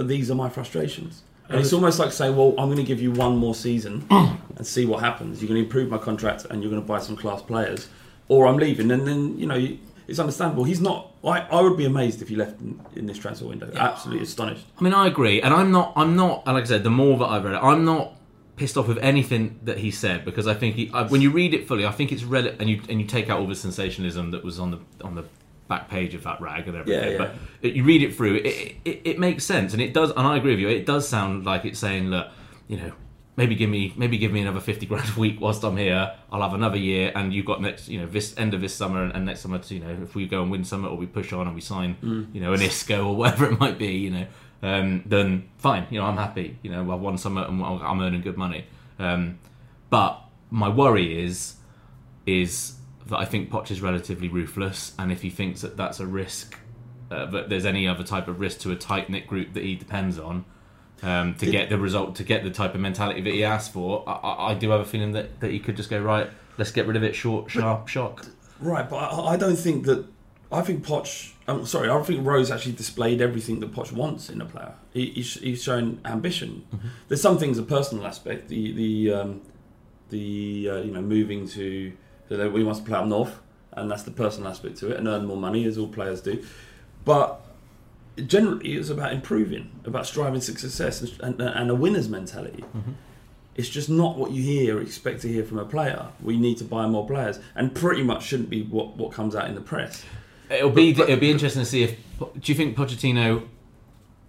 but 0.00 0.08
these 0.08 0.30
are 0.30 0.34
my 0.34 0.48
frustrations." 0.48 1.22
And 1.50 1.60
it's 1.60 1.74
almost 1.74 1.98
like 1.98 2.12
saying, 2.12 2.34
"Well, 2.36 2.54
I'm 2.58 2.68
going 2.68 2.78
to 2.78 2.90
give 2.92 3.02
you 3.02 3.12
one 3.12 3.36
more 3.36 3.54
season 3.54 4.06
and 4.56 4.66
see 4.66 4.86
what 4.86 5.00
happens. 5.00 5.42
You're 5.42 5.48
going 5.48 5.60
to 5.60 5.66
improve 5.66 5.90
my 5.90 5.98
contract, 5.98 6.46
and 6.48 6.62
you're 6.62 6.70
going 6.70 6.80
to 6.80 6.88
buy 6.88 7.00
some 7.00 7.16
class 7.16 7.42
players, 7.42 7.88
or 8.28 8.46
I'm 8.46 8.56
leaving." 8.56 8.90
And 8.90 9.06
then 9.06 9.38
you 9.38 9.46
know, 9.46 9.76
it's 10.08 10.18
understandable. 10.18 10.64
He's 10.64 10.80
not. 10.80 11.12
I, 11.22 11.40
I 11.40 11.60
would 11.60 11.76
be 11.76 11.84
amazed 11.84 12.22
if 12.22 12.28
he 12.30 12.36
left 12.36 12.60
in, 12.62 12.80
in 12.96 13.04
this 13.06 13.18
transfer 13.18 13.46
window. 13.46 13.70
Absolutely 13.74 14.22
astonished. 14.22 14.64
I 14.78 14.82
mean, 14.82 14.94
I 14.94 15.06
agree, 15.06 15.42
and 15.42 15.52
I'm 15.52 15.70
not. 15.70 15.92
I'm 15.96 16.16
not. 16.16 16.44
and 16.46 16.54
Like 16.54 16.64
I 16.64 16.68
said, 16.68 16.82
the 16.82 16.90
more 16.90 17.18
that 17.18 17.26
I've 17.26 17.44
read 17.44 17.56
it, 17.56 17.62
I'm 17.62 17.84
not 17.84 18.14
pissed 18.60 18.76
off 18.76 18.86
with 18.86 18.98
anything 18.98 19.58
that 19.64 19.78
he 19.78 19.90
said 19.90 20.22
because 20.22 20.46
I 20.46 20.52
think 20.52 20.74
he, 20.74 20.90
I, 20.92 21.04
when 21.04 21.22
you 21.22 21.30
read 21.30 21.54
it 21.54 21.66
fully, 21.66 21.86
I 21.86 21.92
think 21.92 22.12
it's 22.12 22.24
rel- 22.24 22.54
and 22.58 22.68
you 22.68 22.80
and 22.88 23.00
you 23.00 23.06
take 23.06 23.28
out 23.28 23.40
all 23.40 23.46
the 23.46 23.54
sensationalism 23.54 24.30
that 24.32 24.44
was 24.44 24.60
on 24.60 24.70
the 24.70 24.78
on 25.02 25.14
the 25.14 25.24
back 25.70 25.88
page 25.88 26.12
of 26.14 26.22
that 26.24 26.38
rag 26.42 26.68
and 26.68 26.76
everything. 26.76 27.04
Yeah, 27.04 27.10
yeah. 27.12 27.18
But 27.18 27.34
it, 27.62 27.72
you 27.74 27.82
read 27.84 28.02
it 28.02 28.14
through, 28.14 28.34
it, 28.36 28.76
it 28.84 29.00
it 29.04 29.18
makes 29.18 29.44
sense, 29.44 29.72
and 29.72 29.80
it 29.80 29.94
does. 29.94 30.10
And 30.10 30.26
I 30.26 30.36
agree 30.36 30.50
with 30.52 30.60
you. 30.60 30.68
It 30.68 30.84
does 30.84 31.08
sound 31.08 31.46
like 31.46 31.64
it's 31.64 31.78
saying, 31.78 32.10
look, 32.10 32.26
you 32.68 32.76
know. 32.76 32.92
Maybe 33.36 33.54
give 33.54 33.70
me 33.70 33.94
maybe 33.96 34.18
give 34.18 34.32
me 34.32 34.42
another 34.42 34.60
fifty 34.60 34.84
grand 34.90 35.08
a 35.16 35.18
week 35.18 35.40
whilst 35.40 35.62
I'm 35.64 35.76
here. 35.78 36.12
I'll 36.30 36.42
have 36.42 36.52
another 36.52 36.76
year, 36.76 37.10
and 37.14 37.32
you've 37.32 37.46
got 37.46 37.62
next 37.62 37.88
you 37.88 37.98
know 38.00 38.06
this 38.06 38.36
end 38.36 38.52
of 38.52 38.60
this 38.60 38.74
summer 38.74 39.02
and, 39.02 39.12
and 39.14 39.24
next 39.24 39.40
summer. 39.40 39.58
To, 39.58 39.74
you 39.74 39.80
know 39.80 39.96
if 40.02 40.14
we 40.14 40.26
go 40.26 40.42
and 40.42 40.50
win 40.50 40.62
summer 40.64 40.88
or 40.88 40.96
we 40.98 41.06
push 41.06 41.32
on 41.32 41.46
and 41.46 41.54
we 41.54 41.62
sign 41.62 41.96
Mm. 42.02 42.34
you 42.34 42.40
know 42.42 42.52
an 42.52 42.60
Isco 42.60 43.06
or 43.08 43.16
whatever 43.16 43.46
it 43.50 43.58
might 43.58 43.78
be, 43.78 43.92
you 44.06 44.10
know, 44.10 44.26
um, 44.62 45.04
then 45.06 45.48
fine. 45.56 45.86
You 45.90 46.00
know 46.00 46.06
I'm 46.06 46.18
happy. 46.18 46.58
You 46.62 46.70
know 46.72 46.92
I've 46.92 47.00
won 47.00 47.16
summer 47.16 47.42
and 47.48 47.62
I'm 47.64 48.00
earning 48.02 48.20
good 48.20 48.36
money. 48.36 48.66
Um, 48.98 49.38
but 49.88 50.20
my 50.50 50.68
worry 50.68 51.24
is 51.24 51.54
is 52.26 52.74
that 53.06 53.18
I 53.18 53.24
think 53.24 53.50
Poch 53.50 53.70
is 53.70 53.80
relatively 53.80 54.28
ruthless, 54.28 54.94
and 54.98 55.10
if 55.10 55.22
he 55.22 55.30
thinks 55.30 55.62
that 55.62 55.76
that's 55.76 56.00
a 56.00 56.06
risk, 56.06 56.58
uh, 57.10 57.26
that 57.26 57.48
there's 57.48 57.64
any 57.64 57.88
other 57.88 58.04
type 58.04 58.28
of 58.28 58.40
risk 58.40 58.60
to 58.60 58.70
a 58.70 58.76
tight 58.76 59.10
knit 59.10 59.26
group 59.26 59.54
that 59.54 59.64
he 59.64 59.74
depends 59.74 60.18
on 60.18 60.44
um, 61.02 61.34
to 61.36 61.46
get 61.46 61.70
the 61.70 61.78
result, 61.78 62.16
to 62.16 62.24
get 62.24 62.44
the 62.44 62.50
type 62.50 62.74
of 62.74 62.80
mentality 62.80 63.20
that 63.22 63.32
he 63.32 63.44
asked 63.44 63.72
for, 63.72 64.04
I, 64.06 64.50
I, 64.50 64.54
do 64.54 64.70
have 64.70 64.80
a 64.80 64.84
feeling 64.84 65.12
that, 65.12 65.40
that 65.40 65.50
he 65.50 65.58
could 65.58 65.76
just 65.76 65.88
go 65.88 66.00
right. 66.00 66.28
Let's 66.58 66.72
get 66.72 66.86
rid 66.86 66.96
of 66.96 67.02
it. 67.02 67.14
Short, 67.14 67.50
sharp, 67.50 67.88
shock. 67.88 68.26
Right, 68.60 68.88
but 68.88 68.96
I, 68.96 69.32
I 69.32 69.36
don't 69.36 69.56
think 69.56 69.86
that. 69.86 70.06
I 70.52 70.62
think 70.62 70.84
Poch. 70.84 71.32
I'm 71.46 71.64
sorry. 71.64 71.88
I 71.88 71.94
don't 71.94 72.06
think 72.06 72.26
Rose 72.26 72.50
actually 72.50 72.72
displayed 72.72 73.22
everything 73.22 73.60
that 73.60 73.72
Poch 73.72 73.92
wants 73.92 74.28
in 74.28 74.40
a 74.40 74.44
player. 74.44 74.74
He, 74.92 75.06
he's, 75.10 75.34
he's 75.34 75.62
shown 75.62 76.00
ambition. 76.04 76.66
There's 77.08 77.22
some 77.22 77.38
things 77.38 77.56
a 77.56 77.62
personal 77.62 78.06
aspect. 78.06 78.48
The 78.48 78.72
the 78.72 79.14
um, 79.14 79.40
the 80.10 80.68
uh, 80.70 80.76
you 80.78 80.90
know 80.90 81.00
moving 81.00 81.48
to 81.50 81.92
so 82.30 82.56
he 82.56 82.64
wants 82.64 82.80
to 82.80 82.86
play 82.86 82.96
up 82.98 83.06
north, 83.06 83.38
and 83.72 83.90
that's 83.90 84.04
the 84.04 84.10
personal 84.10 84.48
aspect 84.48 84.78
to 84.78 84.90
it, 84.90 84.96
and 84.96 85.06
earn 85.06 85.26
more 85.26 85.36
money 85.36 85.64
as 85.66 85.76
all 85.76 85.88
players 85.88 86.20
do. 86.22 86.42
But 87.04 87.40
generally 88.26 88.72
it's 88.74 88.88
about 88.88 89.12
improving, 89.12 89.70
about 89.84 90.06
striving 90.06 90.40
for 90.40 90.52
success 90.58 91.02
and, 91.02 91.20
and, 91.20 91.40
and 91.40 91.70
a 91.70 91.74
winner's 91.74 92.08
mentality. 92.08 92.62
Mm-hmm. 92.76 92.92
It's 93.56 93.68
just 93.68 93.90
not 93.90 94.16
what 94.16 94.30
you 94.30 94.42
hear 94.42 94.78
or 94.78 94.80
expect 94.80 95.22
to 95.22 95.28
hear 95.28 95.44
from 95.44 95.58
a 95.58 95.64
player. 95.64 96.06
We 96.22 96.38
need 96.38 96.56
to 96.58 96.64
buy 96.64 96.86
more 96.86 97.06
players, 97.06 97.38
and 97.54 97.74
pretty 97.74 98.02
much 98.02 98.24
shouldn't 98.24 98.48
be 98.48 98.62
what, 98.62 98.96
what 98.96 99.12
comes 99.12 99.34
out 99.34 99.48
in 99.48 99.54
the 99.54 99.60
press. 99.60 100.04
It'll 100.48 100.70
be 100.70 100.92
But- 100.92 100.98
but- 101.02 101.10
it'll 101.10 101.20
be 101.20 101.30
interesting 101.30 101.62
to 101.62 101.66
see 101.66 101.82
if. 101.82 101.96
Do 102.18 102.28
you 102.44 102.54
think 102.54 102.76
Pochettino? 102.76 103.46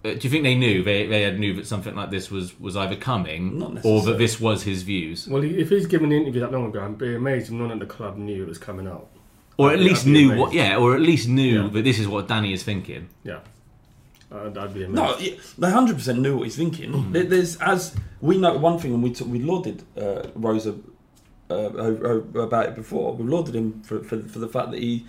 Uh, 0.04 0.14
Do 0.14 0.18
you 0.22 0.30
think 0.30 0.42
they 0.44 0.54
knew 0.54 0.82
they, 0.82 1.06
they 1.06 1.22
had 1.22 1.38
knew 1.38 1.54
that 1.54 1.66
something 1.66 1.94
like 1.94 2.10
this 2.10 2.30
was 2.30 2.58
was 2.60 2.76
either 2.76 2.96
coming, 2.96 3.62
or 3.84 4.02
that 4.02 4.18
this 4.18 4.40
was 4.40 4.62
his 4.64 4.82
views, 4.82 5.28
Well, 5.28 5.42
if 5.44 5.68
he's 5.70 5.86
given 5.86 6.12
an 6.12 6.22
interview 6.22 6.40
that 6.40 6.52
long 6.52 6.66
ago, 6.66 6.84
I'd 6.84 6.98
be 6.98 7.14
amazed 7.14 7.46
if 7.46 7.52
none 7.52 7.70
at 7.70 7.78
the 7.78 7.86
club 7.86 8.16
knew 8.16 8.42
it 8.42 8.48
was 8.48 8.58
coming 8.58 8.86
out. 8.88 9.08
or 9.58 9.68
at 9.70 9.74
I'd 9.74 9.78
be- 9.78 9.84
least 9.90 10.06
knew 10.06 10.26
amazed. 10.26 10.40
what? 10.40 10.52
Yeah, 10.54 10.76
or 10.76 10.94
at 10.94 11.00
least 11.02 11.28
knew 11.28 11.62
Yeah. 11.64 11.68
that 11.70 11.82
this 11.84 11.98
is 11.98 12.08
what 12.08 12.26
Danny 12.28 12.52
is 12.52 12.62
thinking. 12.62 13.08
Yeah. 13.22 13.40
I'd, 14.32 14.56
I'd 14.56 14.72
be 14.74 14.84
amazed. 14.84 14.94
No, 14.94 15.16
yeah, 15.18 15.34
they 15.58 15.70
hundred 15.70 15.96
percent 15.96 16.20
knew 16.20 16.36
what 16.38 16.44
he's 16.44 16.56
thinking. 16.56 17.12
There- 17.12 17.24
There's 17.24 17.56
as 17.58 17.94
we 18.20 18.38
know 18.38 18.56
one 18.56 18.78
thing, 18.78 18.94
and 18.94 19.02
we 19.02 19.10
took, 19.12 19.28
we 19.28 19.40
lauded 19.40 19.82
uh, 19.96 20.22
Rosa 20.34 20.74
uh, 21.50 21.54
o- 21.54 22.24
o- 22.34 22.40
about 22.40 22.66
it 22.70 22.74
before. 22.74 23.14
We 23.14 23.24
lauded 23.28 23.54
him 23.54 23.82
for, 23.82 24.02
for 24.02 24.18
for 24.20 24.38
the 24.38 24.48
fact 24.48 24.70
that 24.70 24.80
he, 24.80 25.06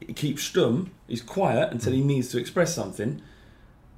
he 0.00 0.12
keeps 0.14 0.50
stum. 0.50 0.88
He's 1.06 1.20
quiet 1.20 1.70
until 1.72 1.92
he 1.92 2.00
needs 2.02 2.28
to 2.30 2.38
express 2.38 2.74
something, 2.74 3.20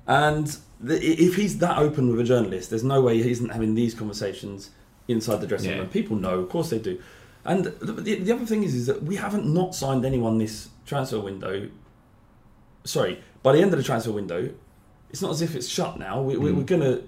and 0.06 0.56
the, 0.80 0.96
if 1.02 1.36
he's 1.36 1.58
that 1.58 1.78
open 1.78 2.10
with 2.10 2.20
a 2.20 2.24
journalist, 2.24 2.70
there's 2.70 2.84
no 2.84 3.00
way 3.00 3.22
he 3.22 3.30
isn't 3.30 3.48
having 3.50 3.74
these 3.74 3.94
conversations 3.94 4.70
inside 5.08 5.36
the 5.40 5.46
dressing 5.46 5.70
Yeah. 5.70 5.78
room. 5.78 5.88
People 5.88 6.16
know, 6.16 6.40
of 6.40 6.48
course 6.48 6.70
they 6.70 6.78
do. 6.78 7.00
And 7.44 7.64
the, 7.64 7.70
the, 7.92 8.14
the 8.16 8.32
other 8.32 8.44
thing 8.44 8.62
is, 8.64 8.74
is 8.74 8.86
that 8.86 9.02
we 9.04 9.16
haven't 9.16 9.46
not 9.46 9.74
signed 9.74 10.04
anyone 10.04 10.38
this 10.38 10.68
transfer 10.84 11.20
window. 11.20 11.68
Sorry, 12.84 13.20
by 13.42 13.52
the 13.52 13.60
end 13.62 13.72
of 13.72 13.78
the 13.78 13.84
transfer 13.84 14.12
window, 14.12 14.50
it's 15.10 15.22
not 15.22 15.30
as 15.30 15.42
if 15.42 15.54
it's 15.54 15.68
shut 15.68 15.98
now. 15.98 16.20
We, 16.20 16.36
we, 16.36 16.52
We're 16.52 16.64
gonna, 16.64 17.00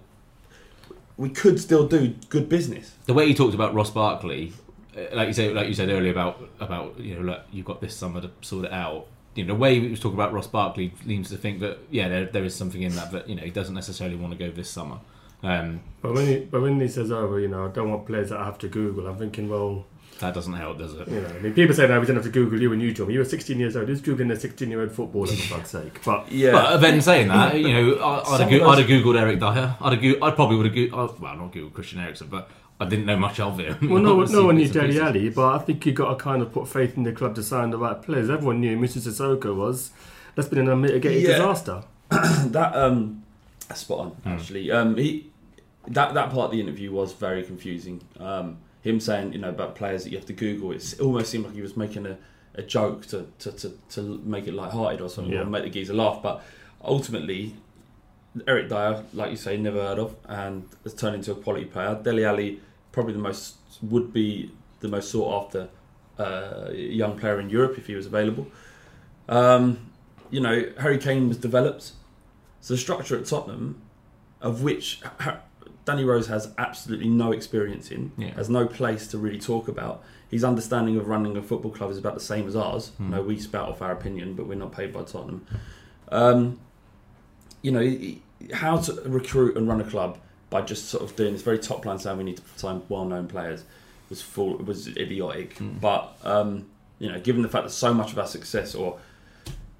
we 1.16 1.28
could 1.28 1.60
still 1.60 1.86
do 1.86 2.14
good 2.28 2.48
business. 2.48 2.94
The 3.06 3.14
way 3.14 3.26
he 3.26 3.34
talked 3.34 3.54
about 3.54 3.74
Ross 3.74 3.90
Barkley, 3.90 4.52
uh, 4.96 5.14
like 5.14 5.26
you 5.28 5.34
said, 5.34 5.54
like 5.54 5.68
you 5.68 5.74
said 5.74 5.88
earlier 5.88 6.12
about 6.12 6.48
about 6.60 6.98
you 6.98 7.16
know, 7.16 7.20
look, 7.22 7.42
you've 7.52 7.66
got 7.66 7.80
this 7.80 7.94
summer 7.96 8.20
to 8.20 8.30
sort 8.40 8.64
it 8.64 8.72
out. 8.72 9.06
You 9.38 9.44
know, 9.44 9.54
the 9.54 9.58
way 9.60 9.78
we 9.78 9.88
was 9.88 10.00
talking 10.00 10.16
about 10.18 10.32
Ross 10.32 10.48
Barkley 10.48 10.92
leads 11.06 11.30
to 11.30 11.36
think 11.36 11.60
that 11.60 11.78
yeah, 11.90 12.08
there, 12.08 12.24
there 12.26 12.44
is 12.44 12.56
something 12.56 12.82
in 12.82 12.94
that, 12.96 13.12
but 13.12 13.28
you 13.28 13.36
know, 13.36 13.42
he 13.42 13.50
doesn't 13.50 13.74
necessarily 13.74 14.16
want 14.16 14.32
to 14.32 14.38
go 14.38 14.50
this 14.50 14.68
summer. 14.68 14.98
Um, 15.44 15.80
But 16.02 16.14
when 16.14 16.26
he 16.26 16.38
but 16.40 16.60
when 16.60 16.80
he 16.80 16.88
says, 16.88 17.12
"Oh, 17.12 17.28
well, 17.28 17.38
you 17.38 17.46
know, 17.46 17.66
I 17.66 17.68
don't 17.68 17.88
want 17.90 18.04
players 18.06 18.30
that 18.30 18.40
I 18.40 18.44
have 18.44 18.58
to 18.58 18.68
Google," 18.68 19.06
I'm 19.06 19.16
thinking, 19.16 19.48
well, 19.48 19.86
that 20.18 20.34
doesn't 20.34 20.54
help, 20.54 20.78
does 20.78 20.94
it? 20.94 21.06
you 21.06 21.20
know, 21.20 21.28
I 21.28 21.38
mean, 21.38 21.54
people 21.54 21.72
say 21.76 21.86
now 21.86 22.00
we 22.00 22.06
don't 22.06 22.16
have 22.16 22.24
to 22.24 22.30
Google 22.32 22.60
you 22.60 22.72
and 22.72 22.82
you, 22.82 22.92
John. 22.92 23.08
You 23.10 23.20
were 23.20 23.24
16 23.24 23.56
years 23.60 23.76
old. 23.76 23.86
Who's 23.86 24.02
googling 24.02 24.32
a 24.32 24.36
16 24.36 24.68
year 24.68 24.80
old 24.80 24.90
footballer 24.90 25.28
for 25.28 25.54
God's 25.56 25.70
sake? 25.70 26.00
But 26.04 26.32
Yeah, 26.32 26.50
But 26.50 26.78
then 26.78 27.00
saying 27.00 27.28
that, 27.28 27.54
you 27.60 27.72
know, 27.72 27.92
I- 28.02 28.34
I'd 28.34 28.40
have, 28.40 28.50
go- 28.50 28.58
those- 28.58 28.68
I'd 28.70 28.78
have 28.80 28.88
googled 28.88 29.16
Eric 29.20 29.38
Dier. 29.38 29.76
I'd 29.80 29.92
have 29.92 30.02
go- 30.02 30.26
I 30.26 30.30
probably 30.32 30.56
would 30.56 30.66
have 30.66 30.74
googled, 30.74 31.20
well, 31.20 31.36
not 31.36 31.52
googled 31.52 31.72
Christian 31.74 32.00
Eriksen, 32.00 32.26
but 32.28 32.50
I 32.80 32.84
didn't 32.86 33.06
know 33.06 33.16
much 33.16 33.40
of 33.40 33.58
him. 33.58 33.76
well, 33.90 34.00
no, 34.02 34.22
no 34.24 34.46
one 34.46 34.56
knew 34.56 34.62
bits 34.64 34.74
Deli. 34.74 35.00
Ali, 35.00 35.28
but 35.30 35.54
I 35.54 35.58
think 35.58 35.84
you 35.84 35.92
got 35.92 36.10
to 36.10 36.14
kind 36.16 36.42
of 36.42 36.52
put 36.52 36.68
faith 36.68 36.96
in 36.96 37.02
the 37.02 37.12
club 37.12 37.34
to 37.34 37.42
sign 37.42 37.70
the 37.70 37.78
right 37.78 38.00
players. 38.00 38.30
Everyone 38.30 38.60
knew 38.60 38.76
Mr. 38.78 38.98
Sissoko 38.98 39.54
was. 39.56 39.90
That's 40.36 40.48
been 40.48 40.60
an 40.60 40.68
unmitigated 40.68 41.22
Yeah. 41.22 41.28
disaster. 41.38 41.82
that 42.10 42.74
um, 42.76 43.24
spot 43.74 43.98
on 43.98 44.08
Hmm. 44.10 44.28
actually. 44.28 44.70
Um, 44.70 44.96
he 44.96 45.30
that 45.88 46.14
that 46.14 46.30
part 46.30 46.46
of 46.46 46.50
the 46.52 46.60
interview 46.60 46.92
was 46.92 47.12
very 47.14 47.42
confusing. 47.42 48.00
Um, 48.20 48.58
him 48.82 49.00
saying 49.00 49.32
you 49.32 49.40
know 49.40 49.48
about 49.48 49.74
players 49.74 50.04
that 50.04 50.10
you 50.10 50.16
have 50.18 50.26
to 50.26 50.32
Google. 50.32 50.70
It's, 50.72 50.92
it 50.92 51.00
almost 51.00 51.30
seemed 51.30 51.46
like 51.46 51.54
he 51.54 51.62
was 51.62 51.76
making 51.76 52.06
a, 52.06 52.16
a 52.54 52.62
joke 52.62 53.06
to, 53.06 53.26
to, 53.40 53.50
to, 53.52 53.72
to 53.90 54.22
make 54.24 54.46
it 54.46 54.54
light-hearted 54.54 55.00
or 55.00 55.08
something, 55.08 55.32
Yeah. 55.32 55.40
or 55.40 55.46
make 55.46 55.64
the 55.64 55.70
geezer 55.70 55.94
laugh. 55.94 56.20
But 56.22 56.42
ultimately, 56.84 57.54
Eric 58.46 58.68
Dier, 58.68 59.02
like 59.14 59.30
you 59.32 59.36
say, 59.36 59.56
never 59.56 59.80
heard 59.82 59.98
of, 59.98 60.14
and 60.28 60.64
has 60.84 60.94
turned 60.94 61.16
into 61.16 61.32
a 61.32 61.34
quality 61.34 61.64
player. 61.64 61.98
Dele 62.02 62.24
Alli, 62.24 62.60
probably 62.92 63.12
the 63.12 63.18
most 63.18 63.56
would 63.82 64.12
be 64.12 64.50
the 64.80 64.88
most 64.88 65.10
sought 65.10 65.44
after 65.46 65.68
uh, 66.18 66.70
young 66.72 67.18
player 67.18 67.38
in 67.40 67.48
Europe 67.50 67.78
if 67.78 67.86
he 67.86 67.94
was 67.94 68.06
available. 68.06 68.46
Um, 69.28 69.90
you 70.30 70.40
know, 70.40 70.64
Harry 70.80 70.98
Kane 70.98 71.28
was 71.28 71.36
developed. 71.36 71.92
So 72.60 72.74
the 72.74 72.78
structure 72.78 73.16
at 73.16 73.24
Tottenham, 73.26 73.80
of 74.40 74.62
which 74.62 75.00
Danny 75.84 76.04
Rose 76.04 76.26
has 76.26 76.52
absolutely 76.58 77.08
no 77.08 77.32
experience 77.32 77.90
in, 77.90 78.12
Yeah. 78.18 78.34
has 78.34 78.48
no 78.50 78.66
place 78.66 79.06
to 79.08 79.18
really 79.18 79.38
talk 79.38 79.68
about. 79.68 80.02
His 80.28 80.44
understanding 80.44 80.96
of 80.96 81.08
running 81.08 81.36
a 81.36 81.42
football 81.42 81.70
club 81.70 81.90
is 81.90 81.96
about 81.98 82.14
the 82.14 82.20
same 82.20 82.46
as 82.46 82.54
ours. 82.56 82.92
No, 82.98 83.22
we 83.22 83.38
spout 83.38 83.68
off 83.70 83.80
our 83.80 83.92
opinion, 83.92 84.34
but 84.34 84.46
we're 84.46 84.56
not 84.58 84.72
paid 84.72 84.92
by 84.92 85.02
Tottenham. 85.04 85.46
Um, 86.10 86.60
you 87.62 87.70
know, 87.70 88.54
how 88.54 88.76
to 88.78 88.92
recruit 89.06 89.56
and 89.56 89.66
run 89.68 89.80
a 89.80 89.84
club 89.84 90.18
by 90.50 90.62
just 90.62 90.88
sort 90.88 91.02
of 91.02 91.14
doing 91.16 91.32
this 91.32 91.42
very 91.42 91.58
top 91.58 91.84
line 91.84 91.98
saying 91.98 92.16
we 92.16 92.24
need 92.24 92.38
to 92.38 92.42
sign 92.56 92.82
well-known 92.88 93.28
players 93.28 93.64
was 94.08 94.22
full 94.22 94.56
was 94.56 94.88
idiotic. 94.88 95.56
But 95.80 96.16
um, 96.24 96.66
you 96.98 97.10
know, 97.10 97.20
given 97.20 97.42
the 97.42 97.48
fact 97.48 97.64
that 97.64 97.70
so 97.70 97.92
much 97.92 98.12
of 98.12 98.18
our 98.18 98.26
success 98.26 98.74
or 98.74 98.98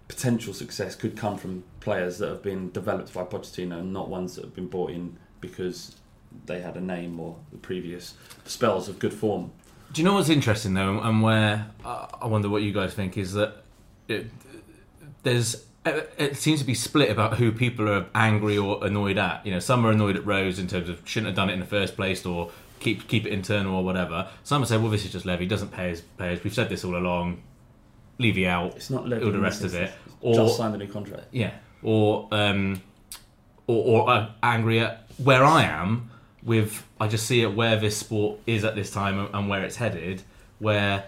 potential 0.07 0.55
success 0.55 0.95
could 0.95 1.17
come 1.17 1.37
from 1.37 1.65
players 1.81 2.19
that 2.19 2.29
have 2.29 2.43
been 2.43 2.71
developed 2.71 3.13
by 3.13 3.23
Pochettino 3.25 3.81
and 3.81 3.93
not 3.93 4.09
ones 4.09 4.37
that 4.37 4.45
have 4.45 4.55
been 4.55 4.67
brought 4.67 4.91
in 4.91 5.17
because 5.41 5.95
they 6.47 6.61
had 6.61 6.77
a 6.77 6.81
name 6.81 7.19
or 7.21 7.37
the 7.53 7.59
previous 7.59 8.15
spells 8.45 8.89
of 8.89 8.99
good 8.99 9.13
form. 9.13 9.51
Do 9.93 10.03
you 10.03 10.07
know 10.07 10.15
what's 10.15 10.29
interesting 10.29 10.75
though, 10.75 11.01
and 11.01 11.23
where 11.23 11.67
uh, 11.85 12.07
I 12.21 12.27
wonder 12.27 12.49
what 12.49 12.63
you 12.63 12.73
guys 12.73 12.93
think 12.95 13.17
is 13.17 13.33
that 13.33 13.65
it, 14.07 14.27
there's 15.23 15.65
it 15.87 16.13
it 16.19 16.37
seems 16.37 16.61
to 16.61 16.67
be 16.67 16.75
split 16.75 17.11
about 17.11 17.39
who 17.39 17.53
people 17.53 17.89
are 17.89 18.07
angry 18.15 18.59
or 18.59 18.85
annoyed 18.85 19.19
at. 19.19 19.45
You 19.47 19.53
know, 19.53 19.59
some 19.61 19.85
are 19.87 19.91
annoyed 19.91 20.17
at 20.17 20.27
Rose 20.27 20.59
in 20.59 20.67
terms 20.67 20.89
of 20.89 21.01
shouldn't 21.05 21.29
have 21.29 21.37
done 21.37 21.51
it 21.51 21.55
in 21.55 21.61
the 21.61 21.67
first 21.67 21.97
place 21.97 22.25
or 22.27 22.51
keep 22.81 23.09
keep 23.09 23.27
it 23.27 23.33
internal 23.33 23.77
or 23.77 23.85
whatever. 23.85 24.29
Some 24.45 24.65
say, 24.65 24.77
well, 24.77 24.91
this 24.91 25.05
is 25.05 25.13
just 25.13 25.25
Levy 25.27 25.47
doesn't 25.47 25.73
pay 25.73 25.89
his 25.91 26.01
players. 26.01 26.43
We've 26.45 26.55
said 26.55 26.69
this 26.69 26.85
all 26.85 26.97
along. 26.97 27.43
Levy 28.19 28.47
out. 28.49 28.75
It's 28.77 28.91
not 28.91 29.03
all 29.03 29.09
Levy 29.09 29.31
the 29.31 29.39
rest 29.41 29.63
of 29.65 29.75
it. 29.75 29.93
Or 30.21 30.35
Just 30.35 30.57
signed 30.57 30.75
a 30.75 30.79
new 30.79 30.89
contract. 30.89 31.27
yeah, 31.31 31.53
or 31.83 32.27
um, 32.33 32.83
or, 33.69 34.03
or 34.07 34.11
uh, 34.11 34.31
angry 34.43 34.81
at 34.81 35.07
where 35.19 35.45
I 35.45 35.63
am 35.63 36.11
with. 36.43 36.85
I 37.01 37.07
just 37.07 37.27
see 37.27 37.43
it 37.43 37.55
where 37.55 37.77
this 37.77 37.97
sport 37.97 38.41
is 38.45 38.65
at 38.65 38.75
this 38.75 38.91
time 38.91 39.19
and- 39.21 39.29
and 39.33 39.49
where 39.49 39.63
it's 39.65 39.77
headed. 39.77 40.23
Where, 40.59 41.05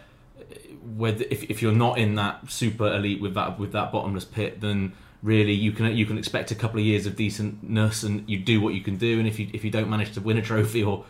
where 0.97 1.13
the- 1.13 1.33
if, 1.33 1.45
if 1.45 1.63
you're 1.63 1.73
not 1.73 1.99
in 1.99 2.15
that 2.17 2.51
super 2.51 2.87
elite 2.93 3.21
with 3.21 3.35
that 3.35 3.59
with 3.59 3.73
that 3.73 3.93
bottomless 3.93 4.25
pit, 4.25 4.61
then 4.61 4.93
really 5.23 5.53
you 5.53 5.73
can 5.73 5.95
you 5.97 6.07
can 6.07 6.17
expect 6.19 6.51
a 6.51 6.55
couple 6.55 6.79
of 6.81 6.87
years 6.87 7.07
of 7.07 7.15
decentness 7.17 8.05
and 8.05 8.29
you 8.29 8.39
do 8.39 8.61
what 8.61 8.75
you 8.75 8.81
can 8.81 8.97
do. 8.97 9.19
And 9.19 9.29
if 9.29 9.39
you 9.39 9.49
if 9.53 9.65
you 9.65 9.71
don't 9.71 9.89
manage 9.91 10.13
to 10.15 10.21
win 10.21 10.37
a 10.39 10.43
trophy 10.43 10.83
or 10.83 11.05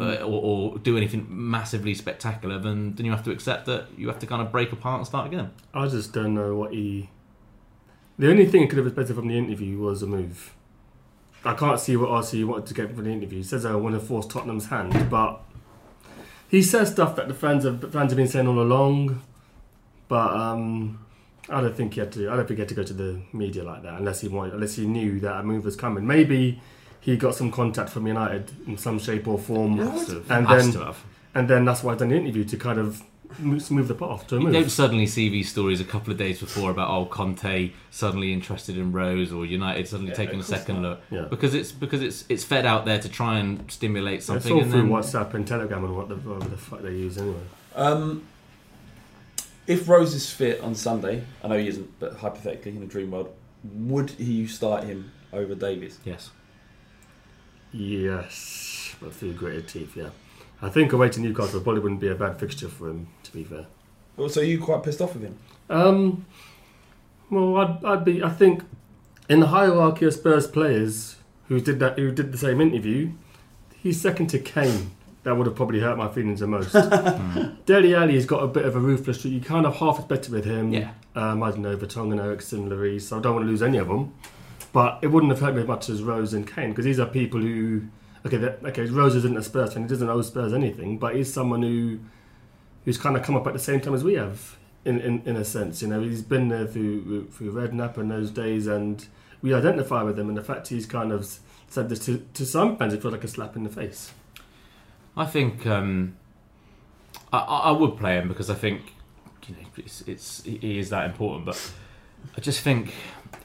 uh, 0.00 0.16
or, 0.16 0.72
or 0.72 0.78
do 0.78 0.96
anything 0.96 1.26
massively 1.28 1.94
spectacular, 1.94 2.58
then 2.58 2.94
then 2.94 3.06
you 3.06 3.12
have 3.12 3.24
to 3.24 3.30
accept 3.30 3.66
that 3.66 3.86
you 3.96 4.08
have 4.08 4.18
to 4.18 4.26
kind 4.26 4.42
of 4.42 4.50
break 4.50 4.72
apart 4.72 4.98
and 4.98 5.06
start 5.06 5.26
again. 5.26 5.50
I 5.74 5.86
just 5.86 6.12
don't 6.12 6.34
know 6.34 6.56
what 6.56 6.72
he. 6.72 7.10
The 8.18 8.30
only 8.30 8.46
thing 8.46 8.62
that 8.62 8.70
could 8.70 8.84
have 8.84 8.94
better 8.96 9.12
from 9.12 9.28
the 9.28 9.36
interview 9.36 9.78
was 9.78 10.02
a 10.02 10.06
move. 10.06 10.54
I 11.44 11.54
can't 11.54 11.78
see 11.78 11.94
what 11.96 12.26
he 12.30 12.42
wanted 12.44 12.66
to 12.66 12.74
get 12.74 12.94
from 12.94 13.04
the 13.04 13.10
interview. 13.10 13.38
He 13.38 13.44
says 13.44 13.64
I 13.64 13.74
want 13.76 13.94
to 13.94 14.00
force 14.00 14.26
Tottenham's 14.26 14.66
hand, 14.66 15.08
but 15.10 15.42
he 16.48 16.62
says 16.62 16.90
stuff 16.92 17.16
that 17.16 17.28
the 17.28 17.34
fans 17.34 17.64
have 17.64 17.80
the 17.80 17.88
fans 17.88 18.10
have 18.12 18.16
been 18.16 18.28
saying 18.28 18.46
all 18.46 18.60
along. 18.60 19.22
But 20.08 20.32
um, 20.34 21.04
I 21.48 21.60
don't 21.60 21.74
think 21.76 21.94
he 21.94 22.00
had 22.00 22.12
to. 22.12 22.30
I 22.30 22.36
don't 22.36 22.46
think 22.46 22.58
he 22.58 22.62
had 22.62 22.68
to 22.68 22.74
go 22.74 22.82
to 22.84 22.92
the 22.92 23.20
media 23.32 23.64
like 23.64 23.82
that 23.82 23.94
unless 23.98 24.20
he 24.20 24.28
wanted, 24.28 24.54
unless 24.54 24.76
he 24.76 24.86
knew 24.86 25.18
that 25.20 25.40
a 25.40 25.42
move 25.42 25.64
was 25.64 25.74
coming. 25.76 26.06
Maybe 26.06 26.60
he 27.00 27.16
got 27.16 27.34
some 27.34 27.50
contact 27.50 27.90
from 27.90 28.06
United 28.06 28.50
in 28.66 28.78
some 28.78 28.98
shape 28.98 29.26
or 29.28 29.38
form, 29.38 29.78
Has 29.78 30.06
to 30.06 30.14
have. 30.14 30.30
and 30.30 30.46
then 30.48 30.94
and 31.34 31.48
then 31.48 31.64
that's 31.64 31.82
why 31.82 31.92
I 31.92 31.96
done 31.96 32.08
the 32.10 32.16
interview 32.16 32.44
to 32.44 32.56
kind 32.56 32.78
of 32.78 33.02
move, 33.38 33.62
smooth 33.62 33.88
the 33.88 33.94
path 33.94 34.26
to 34.28 34.36
a 34.36 34.40
You 34.40 34.50
don't 34.52 34.70
suddenly 34.70 35.06
see 35.06 35.28
these 35.28 35.48
stories 35.50 35.80
a 35.80 35.84
couple 35.84 36.12
of 36.12 36.18
days 36.18 36.40
before 36.40 36.70
about 36.70 36.90
oh 36.90 37.06
Conte 37.06 37.72
suddenly 37.90 38.32
interested 38.32 38.76
in 38.78 38.92
Rose 38.92 39.32
or 39.32 39.44
United 39.46 39.88
suddenly 39.88 40.12
taking 40.12 40.40
a 40.40 40.42
second 40.42 40.82
look 40.82 41.00
Yeah. 41.10 41.22
because 41.30 41.54
it's 41.54 41.72
because 41.72 42.02
it's 42.02 42.24
it's 42.28 42.44
fed 42.44 42.66
out 42.66 42.84
there 42.84 42.98
to 42.98 43.08
try 43.08 43.38
and 43.38 43.70
stimulate 43.70 44.22
something. 44.22 44.36
It's 44.38 44.44
something 44.44 44.56
all 44.56 44.62
and 44.62 44.70
through 44.72 45.12
then 45.12 45.22
WhatsApp 45.30 45.34
and 45.34 45.46
Telegram 45.46 45.84
and 45.84 45.96
what 45.96 46.08
the, 46.08 46.16
whatever 46.16 46.50
the 46.50 46.56
fuck 46.56 46.82
they 46.82 46.90
use 46.92 47.18
anyway. 47.18 47.40
Um, 47.74 48.22
if 49.66 49.88
Rose 49.88 50.14
is 50.14 50.30
fit 50.30 50.60
on 50.60 50.74
Sunday, 50.74 51.24
I 51.42 51.48
know 51.48 51.58
he 51.58 51.68
isn't, 51.68 51.98
but 51.98 52.14
hypothetically 52.16 52.76
in 52.76 52.82
a 52.82 52.86
dream 52.86 53.10
world, 53.10 53.34
would 53.64 54.10
he 54.10 54.46
start 54.46 54.84
him 54.84 55.10
over 55.32 55.54
Davies? 55.54 55.98
yes 56.04 56.30
Yes, 57.72 58.94
but 59.00 59.12
through 59.12 59.34
gritted 59.34 59.68
teeth, 59.68 59.96
yeah. 59.96 60.10
I 60.62 60.68
think 60.70 60.92
away 60.92 61.08
to 61.10 61.20
Newcastle 61.20 61.60
probably 61.60 61.80
wouldn't 61.82 62.00
be 62.00 62.08
a 62.08 62.14
bad 62.14 62.38
fixture 62.40 62.68
for 62.68 62.88
him, 62.88 63.08
to 63.24 63.32
be 63.32 63.44
fair. 63.44 63.66
Well, 64.16 64.28
so 64.28 64.40
you 64.40 64.58
quite 64.60 64.82
pissed 64.82 65.02
off 65.02 65.14
with 65.14 65.22
him? 65.24 65.38
Um, 65.68 66.24
well, 67.30 67.56
I'd, 67.56 67.84
I'd 67.84 68.04
be. 68.04 68.22
I 68.22 68.30
think 68.30 68.62
in 69.28 69.40
the 69.40 69.48
hierarchy 69.48 70.06
of 70.06 70.14
Spurs 70.14 70.46
players 70.46 71.16
who 71.48 71.60
did 71.60 71.78
that, 71.80 71.98
who 71.98 72.10
did 72.10 72.32
the 72.32 72.38
same 72.38 72.60
interview, 72.60 73.12
he's 73.82 74.00
second 74.00 74.28
to 74.28 74.38
Kane. 74.38 74.92
That 75.24 75.36
would 75.36 75.46
have 75.48 75.56
probably 75.56 75.80
hurt 75.80 75.98
my 75.98 76.08
feelings 76.08 76.38
the 76.40 76.46
most. 76.46 76.72
Dele 77.66 77.94
Alli's 77.96 78.26
got 78.26 78.44
a 78.44 78.46
bit 78.46 78.64
of 78.64 78.76
a 78.76 78.78
ruthless 78.78 79.18
streak. 79.18 79.34
You 79.34 79.40
kind 79.40 79.66
of 79.66 79.74
half 79.76 79.98
expected 79.98 80.32
with 80.32 80.44
him. 80.44 80.72
Yeah. 80.72 80.92
Um, 81.16 81.42
I 81.42 81.50
don't 81.50 81.62
know, 81.62 81.76
Vertonghen, 81.76 82.22
Eriksen, 82.22 82.68
Lloris. 82.70 83.02
So 83.02 83.18
I 83.18 83.20
don't 83.20 83.34
want 83.34 83.44
to 83.44 83.50
lose 83.50 83.62
any 83.62 83.78
of 83.78 83.88
them. 83.88 84.14
but 84.72 85.00
it 85.02 85.08
wouldn't 85.08 85.32
have 85.32 85.40
hurt 85.40 85.54
me 85.56 85.62
as 85.62 85.66
much 85.66 85.88
as 85.88 86.02
Rose 86.02 86.32
and 86.32 86.46
Kane 86.46 86.70
because 86.70 86.84
these 86.84 87.00
are 87.00 87.06
people 87.06 87.40
who, 87.40 87.82
okay, 88.26 88.36
that- 88.38 88.58
okay, 88.64 88.84
Rose 88.86 89.14
isn't 89.16 89.36
a 89.36 89.42
Spurs 89.42 89.72
fan, 89.74 89.82
he 89.84 89.88
doesn't 89.88 90.08
owe 90.08 90.22
Spurs 90.22 90.52
anything, 90.52 90.98
but 90.98 91.14
he's 91.16 91.32
someone 91.32 91.62
who, 91.62 91.98
who's 92.84 92.98
kind 92.98 93.16
of 93.16 93.22
come 93.22 93.36
up 93.36 93.46
at 93.46 93.52
the 93.52 93.58
same 93.58 93.80
time 93.80 93.94
as 93.94 94.04
we 94.04 94.14
have, 94.14 94.56
in 94.84 95.00
in, 95.00 95.22
in 95.24 95.36
a 95.36 95.44
sense. 95.44 95.82
You 95.82 95.88
know, 95.88 96.00
he's 96.02 96.22
been 96.22 96.48
there 96.48 96.66
through 96.66 97.28
through 97.28 97.52
Redknapp 97.52 97.96
and 97.96 98.10
those 98.10 98.30
days, 98.30 98.66
and 98.66 99.04
we 99.42 99.54
identify 99.54 100.02
with 100.02 100.18
him. 100.18 100.28
And 100.28 100.36
the 100.36 100.42
fact 100.44 100.68
he's 100.68 100.86
kind 100.86 101.12
of 101.12 101.26
said 101.68 101.88
this 101.88 101.98
to, 102.06 102.24
to 102.34 102.46
some 102.46 102.76
fans, 102.76 102.94
it 102.94 103.02
feels 103.02 103.12
like 103.12 103.24
a 103.24 103.28
slap 103.28 103.56
in 103.56 103.64
the 103.64 103.70
face. 103.70 104.12
I 105.16 105.24
think 105.24 105.66
um, 105.66 106.16
I, 107.32 107.38
I 107.38 107.58
I 107.58 107.70
would 107.72 107.96
play 107.96 108.14
him 108.18 108.28
because 108.28 108.50
I 108.50 108.54
think 108.54 108.94
you 109.48 109.54
know 109.56 109.68
it's, 109.76 110.02
it's 110.02 110.42
he 110.44 110.78
is 110.78 110.90
that 110.90 111.04
important. 111.06 111.46
But 111.46 111.72
I 112.36 112.40
just 112.40 112.60
think 112.60 112.92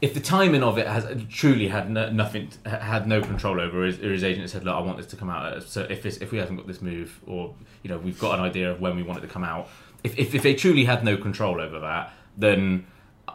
if 0.02 0.14
the 0.14 0.20
timing 0.20 0.64
of 0.64 0.78
it 0.78 0.88
has 0.88 1.06
truly 1.30 1.68
had 1.68 1.90
no, 1.90 2.10
nothing 2.12 2.50
had 2.66 3.08
no 3.08 3.22
control 3.22 3.60
over, 3.60 3.84
his, 3.84 4.00
or 4.00 4.12
his 4.12 4.24
agent 4.24 4.50
said, 4.50 4.64
"Look, 4.64 4.76
I 4.76 4.80
want 4.80 4.98
this 4.98 5.08
to 5.08 5.16
come 5.16 5.30
out." 5.30 5.64
So 5.64 5.82
if 5.90 6.06
it's, 6.06 6.18
if 6.18 6.32
we 6.32 6.38
haven't 6.38 6.56
got 6.58 6.68
this 6.68 6.82
move, 6.82 7.20
or 7.28 7.54
you 7.84 7.90
know 7.90 7.98
we've 7.98 8.20
got 8.20 8.38
an 8.40 8.46
idea 8.46 8.72
of 8.72 8.80
when 8.82 8.96
we 8.96 9.04
want 9.04 9.20
it 9.20 9.22
to 9.22 9.28
come 9.28 9.44
out, 9.44 9.68
if 10.04 10.18
if, 10.18 10.34
if 10.36 10.44
they 10.44 10.54
truly 10.54 10.86
had 10.86 11.04
no 11.04 11.18
control 11.18 11.60
over 11.62 11.80
that, 11.80 12.14
then. 12.38 12.86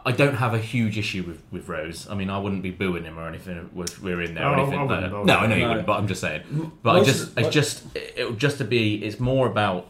I 0.05 0.11
don't 0.11 0.35
have 0.35 0.53
a 0.53 0.59
huge 0.59 0.97
issue 0.97 1.23
with, 1.23 1.41
with 1.51 1.67
Rose. 1.67 2.07
I 2.09 2.13
mean, 2.15 2.29
I 2.29 2.37
wouldn't 2.37 2.61
be 2.61 2.71
booing 2.71 3.03
him 3.03 3.17
or 3.17 3.27
anything 3.27 3.69
if 3.77 4.01
we're 4.01 4.21
in 4.21 4.35
there 4.35 4.45
or 4.45 4.55
Oh, 4.55 4.59
I 4.59 4.61
anything. 4.61 4.79
I 4.91 5.23
no, 5.23 5.37
I 5.37 5.47
know 5.47 5.55
you 5.55 5.61
No. 5.63 5.67
wouldn't, 5.69 5.87
but 5.87 5.97
I'm 5.97 6.07
just 6.07 6.21
saying. 6.21 6.71
But 6.83 6.97
I 6.97 7.03
just, 7.03 7.37
it's 7.37 7.49
just, 7.49 7.83
it 7.95 8.29
would 8.29 8.37
just 8.39 8.59
to 8.59 8.63
be. 8.63 9.03
It's 9.03 9.19
more 9.19 9.47
about, 9.47 9.89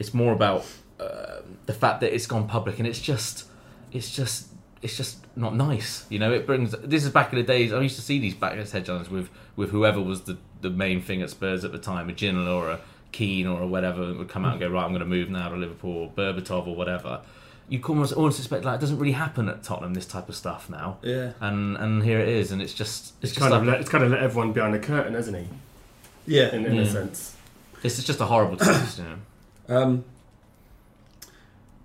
it's 0.00 0.14
more 0.14 0.32
about 0.32 0.64
uh, 0.98 1.40
the 1.66 1.72
fact 1.74 2.00
that 2.00 2.12
it's 2.14 2.26
gone 2.26 2.48
public, 2.48 2.78
and 2.78 2.88
it's 2.88 3.00
just, 3.00 3.44
it's 3.92 4.10
just, 4.14 4.48
it's 4.82 4.96
just 4.96 5.18
not 5.36 5.54
nice. 5.54 6.06
You 6.08 6.18
know, 6.18 6.32
it 6.32 6.46
brings. 6.46 6.72
This 6.72 7.04
is 7.04 7.10
back 7.10 7.32
in 7.32 7.38
the 7.38 7.44
days. 7.44 7.72
I 7.72 7.80
used 7.80 7.96
to 7.96 8.02
see 8.02 8.18
these 8.18 8.34
backlist 8.34 8.72
headlines 8.72 9.08
with 9.10 9.28
with 9.56 9.70
whoever 9.70 10.00
was 10.00 10.22
the 10.22 10.36
the 10.60 10.70
main 10.70 11.00
thing 11.00 11.22
at 11.22 11.30
Spurs 11.30 11.64
at 11.64 11.72
the 11.72 11.78
time, 11.78 12.08
a 12.08 12.12
Ginola 12.12 12.54
or 12.54 12.70
a 12.70 12.80
Keane 13.12 13.46
or 13.46 13.62
a 13.62 13.66
whatever 13.66 14.12
would 14.14 14.28
come 14.28 14.44
out 14.44 14.52
and 14.52 14.60
go 14.60 14.68
right. 14.68 14.84
I'm 14.84 14.90
going 14.90 15.00
to 15.00 15.06
move 15.06 15.30
now 15.30 15.48
to 15.48 15.56
Liverpool, 15.56 15.96
or 15.96 16.10
Berbatov 16.10 16.66
or 16.66 16.74
whatever. 16.76 17.20
You 17.68 17.80
can 17.80 17.94
almost 17.94 18.12
almost 18.12 18.38
expect 18.38 18.64
like 18.64 18.76
it 18.76 18.80
doesn't 18.80 18.98
really 18.98 19.12
happen 19.12 19.48
at 19.48 19.62
Tottenham. 19.62 19.94
This 19.94 20.06
type 20.06 20.28
of 20.28 20.36
stuff 20.36 20.68
now. 20.70 20.98
Yeah. 21.02 21.32
And 21.40 21.76
and 21.78 22.02
here 22.02 22.20
it 22.20 22.28
is, 22.28 22.52
and 22.52 22.60
it's 22.60 22.74
just 22.74 23.14
It's 23.22 23.30
it's, 23.30 23.32
just 23.32 23.40
kind 23.40 23.54
of 23.54 23.64
let, 23.66 23.80
it's 23.80 23.88
kind 23.90 24.04
of 24.04 24.10
let 24.10 24.22
everyone 24.22 24.52
behind 24.52 24.74
the 24.74 24.78
curtain, 24.78 25.14
isn't 25.14 25.34
he? 25.34 25.46
Yeah. 26.26 26.54
In, 26.54 26.66
in 26.66 26.74
Yeah. 26.74 26.82
a 26.82 26.86
sense. 26.86 27.34
it's 27.82 28.02
just 28.04 28.20
a 28.20 28.26
horrible 28.26 28.56
taste. 28.56 28.98
You 28.98 29.04
know. 29.04 29.16
Um, 29.68 30.04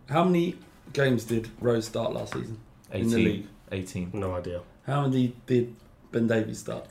how 0.08 0.24
many 0.24 0.56
games 0.94 1.24
did 1.24 1.50
Rose 1.60 1.88
start 1.88 2.14
last 2.14 2.34
season 2.34 2.60
in 2.94 3.10
the 3.10 3.18
league? 3.18 3.48
18. 3.72 4.12
No 4.14 4.36
idea. 4.36 4.62
How 4.86 5.02
many 5.08 5.34
did 5.46 5.76
Ben 6.12 6.28
Davies 6.28 6.60
start? 6.60 6.88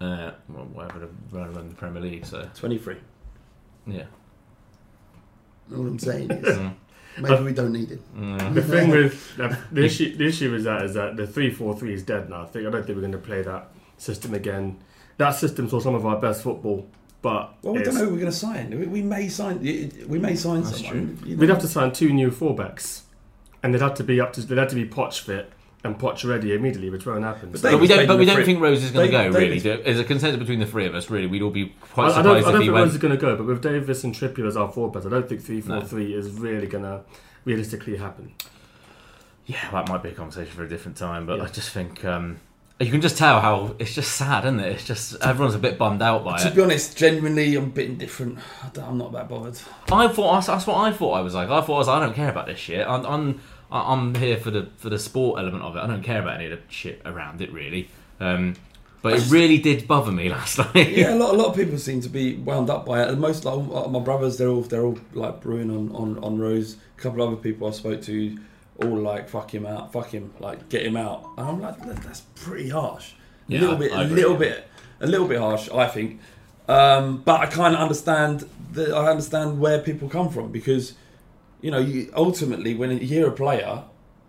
Uh, 0.00 0.30
well, 0.48 0.64
whatever 0.72 1.00
the 1.00 1.08
run 1.36 1.54
in 1.56 1.68
the 1.68 1.74
Premier 1.74 2.00
League. 2.02 2.24
So 2.24 2.48
Twenty-three. 2.54 2.96
yeah. 3.86 4.04
All 5.72 5.86
I'm 5.86 5.98
saying 5.98 6.30
is, 6.30 6.58
Mm. 6.58 6.74
maybe 7.18 7.42
we 7.44 7.52
don't 7.52 7.72
need 7.72 7.90
it. 7.90 8.14
Mm. 8.16 8.54
The 8.54 8.62
thing 8.72 8.90
with 8.90 9.36
the, 9.36 9.58
the 9.72 9.84
issue, 9.84 10.16
the 10.16 10.26
issue 10.26 10.50
with 10.52 10.64
that 10.64 10.82
is 10.84 10.94
that 10.94 11.16
the 11.16 11.26
three 11.26 11.50
four 11.50 11.76
three 11.76 11.92
is 11.94 12.02
dead 12.02 12.30
now. 12.30 12.42
I 12.42 12.46
think 12.46 12.66
I 12.66 12.70
don't 12.70 12.84
think 12.84 12.96
we're 12.96 13.02
going 13.02 13.12
to 13.12 13.18
play 13.18 13.42
that 13.42 13.68
system 13.98 14.34
again. 14.34 14.78
That 15.18 15.32
system 15.32 15.68
saw 15.68 15.80
some 15.80 15.94
of 15.94 16.06
our 16.06 16.18
best 16.18 16.42
football, 16.42 16.88
but 17.20 17.54
Well, 17.62 17.74
we 17.74 17.82
don't 17.82 17.94
know 17.94 18.04
who 18.06 18.10
we're 18.12 18.20
going 18.20 18.32
to 18.32 18.36
sign. 18.36 18.70
We, 18.70 18.86
we 18.86 19.02
may 19.02 19.28
sign. 19.28 19.60
We 19.60 20.18
may 20.18 20.34
sign 20.34 20.62
That's 20.62 20.78
someone. 20.78 21.18
you 21.26 21.36
know. 21.36 21.40
We'd 21.40 21.50
have 21.50 21.60
to 21.60 21.68
sign 21.68 21.92
two 21.92 22.12
new 22.12 22.30
fullbacks, 22.30 23.02
and 23.62 23.72
they'd 23.74 23.80
have 23.80 23.94
to 23.94 24.04
be 24.04 24.20
up 24.20 24.32
to 24.34 24.40
they'd 24.42 24.58
have 24.58 24.68
to 24.68 24.74
be 24.74 24.86
Poch 24.88 25.18
fit 25.20 25.52
and 25.82 25.98
Poch 25.98 26.28
ready 26.28 26.52
immediately, 26.54 26.90
which 26.90 27.06
won't 27.06 27.24
happen. 27.24 27.50
But 27.50 27.60
So- 27.60 27.70
But 27.72 27.80
we 27.80 27.86
don't. 27.86 28.06
But 28.06 28.18
we 28.18 28.24
don't 28.26 28.44
think 28.44 28.60
Rose 28.60 28.82
is 28.84 28.90
going 28.90 29.10
to 29.10 29.16
Dave- 29.16 29.32
go. 29.32 29.38
Really, 29.38 29.58
Davies- 29.60 29.86
as 29.86 29.98
a 29.98 30.04
consensus 30.04 30.38
between 30.38 30.60
the 30.60 30.66
three 30.66 30.86
of 30.86 30.94
us, 30.94 31.08
really, 31.10 31.26
we'd 31.26 31.42
all 31.42 31.50
be 31.50 31.74
I, 31.82 31.86
quite 31.86 32.12
I 32.12 32.22
don't, 32.22 32.36
I 32.36 32.40
don't 32.40 32.54
if 32.56 32.60
he 32.60 32.66
think 32.66 32.72
Rose 32.76 32.92
is 32.92 32.98
going 32.98 33.12
to 33.14 33.20
go, 33.20 33.36
but 33.36 33.46
with 33.46 33.62
Davies 33.62 34.04
and 34.04 34.14
Trippier 34.14 34.46
as 34.46 34.56
our 34.56 34.70
fullbacks, 34.70 35.06
I 35.06 35.10
don't 35.10 35.28
think 35.28 35.40
three 35.42 35.60
four 35.60 35.76
No. 35.76 35.82
three 35.82 36.12
is 36.14 36.30
really 36.32 36.66
going 36.66 36.84
to 36.84 37.00
realistically 37.44 37.96
happen. 37.96 38.32
Yeah, 39.46 39.70
that 39.72 39.88
might 39.88 40.02
be 40.02 40.10
a 40.10 40.12
conversation 40.12 40.52
for 40.54 40.64
a 40.64 40.68
different 40.68 40.96
time. 40.96 41.26
But 41.26 41.38
Yeah. 41.38 41.44
I 41.44 41.48
just 41.48 41.70
think 41.70 42.04
um, 42.04 42.36
you 42.80 42.90
can 42.90 43.00
just 43.00 43.18
tell 43.18 43.40
how 43.40 43.74
it's 43.78 43.94
just 43.94 44.12
sad, 44.12 44.44
isn't 44.44 44.60
it? 44.60 44.72
It's 44.72 44.84
just 44.86 45.16
everyone's 45.22 45.54
a 45.54 45.58
bit 45.58 45.76
bummed 45.78 46.00
out 46.02 46.24
by 46.24 46.38
To 46.38 46.46
it. 46.46 46.50
To 46.50 46.56
be 46.56 46.62
honest, 46.62 46.96
genuinely, 46.96 47.54
I'm 47.56 47.64
a 47.64 47.66
bit 47.66 47.90
indifferent. 47.90 48.38
I 48.64 48.68
don't- 48.72 48.84
I'm 48.88 48.98
not 48.98 49.12
that 49.12 49.28
bothered. 49.28 49.58
I 49.92 50.08
thought 50.08 50.46
that's 50.46 50.66
what 50.66 50.76
I 50.78 50.90
thought 50.92 51.12
I 51.12 51.20
was 51.20 51.34
like. 51.34 51.48
I 51.50 51.60
thought 51.60 51.74
I 51.74 51.78
was. 51.78 51.88
I 51.88 52.00
don't 52.00 52.14
care 52.14 52.30
about 52.30 52.46
this 52.46 52.58
shit. 52.58 52.86
I'm 52.86 53.04
I'm, 53.06 53.40
I'm 53.70 54.14
here 54.14 54.36
for 54.38 54.50
the 54.50 54.68
for 54.76 54.88
the 54.88 54.98
sport 54.98 55.38
element 55.40 55.62
of 55.62 55.76
it. 55.76 55.80
I 55.80 55.86
don't 55.86 56.02
care 56.02 56.20
about 56.22 56.36
any 56.36 56.46
of 56.46 56.52
the 56.52 56.58
shit 56.68 57.02
around 57.04 57.40
it 57.40 57.52
really. 57.52 57.88
Um, 58.18 58.54
but 59.02 59.14
it 59.14 59.30
really 59.30 59.56
did 59.56 59.88
bother 59.88 60.12
me 60.12 60.28
last 60.36 60.58
night. 60.58 60.90
Yeah, 60.90 61.14
a 61.14 61.16
lot, 61.16 61.32
a 61.34 61.36
lot 61.36 61.46
of 61.48 61.56
people 61.56 61.78
seem 61.78 62.02
to 62.02 62.08
be 62.10 62.36
wound 62.36 62.68
up 62.68 62.84
by 62.84 63.02
it. 63.02 63.08
And 63.08 63.18
most, 63.18 63.46
like 63.46 63.90
my 63.90 63.98
brothers, 64.00 64.36
they're 64.36 64.48
all 64.48 64.60
they're 64.62 64.82
all 64.84 64.98
like 65.14 65.40
brewing 65.40 65.70
on, 65.70 65.90
on, 65.94 66.22
on 66.24 66.38
Rose. 66.38 66.76
A 66.98 67.00
couple 67.00 67.22
of 67.22 67.28
other 67.32 67.36
people 67.40 67.66
I 67.66 67.70
spoke 67.70 68.02
to, 68.02 68.36
all 68.84 68.96
like 68.98 69.28
fuck 69.28 69.52
him 69.54 69.66
out, 69.66 69.92
fuck 69.92 70.10
him, 70.10 70.32
like 70.40 70.68
get 70.68 70.84
him 70.86 70.96
out. 70.96 71.24
And 71.36 71.48
I'm 71.48 71.60
like, 71.60 71.78
that's 72.02 72.20
pretty 72.20 72.68
harsh. 72.68 73.12
Yeah, 73.48 73.58
A 73.58 73.60
little 73.60 73.76
bit, 73.76 73.92
a 73.92 74.04
little 74.04 74.36
bit, 74.36 74.68
a 75.00 75.06
little 75.06 75.28
bit 75.28 75.38
harsh, 75.40 75.68
I 75.70 75.86
think. 75.88 76.20
Um, 76.68 77.22
but 77.22 77.40
I 77.40 77.46
kind 77.46 77.74
of 77.74 77.80
understand 77.80 78.48
that. 78.72 78.92
I 78.92 79.08
understand 79.10 79.58
where 79.60 79.80
people 79.80 80.08
come 80.08 80.28
from 80.30 80.52
because, 80.52 80.94
you 81.60 81.70
know, 81.70 81.78
you, 81.78 82.12
ultimately 82.14 82.74
when 82.74 82.90
you 82.92 82.98
hear 82.98 83.26
a 83.28 83.32
player 83.32 83.82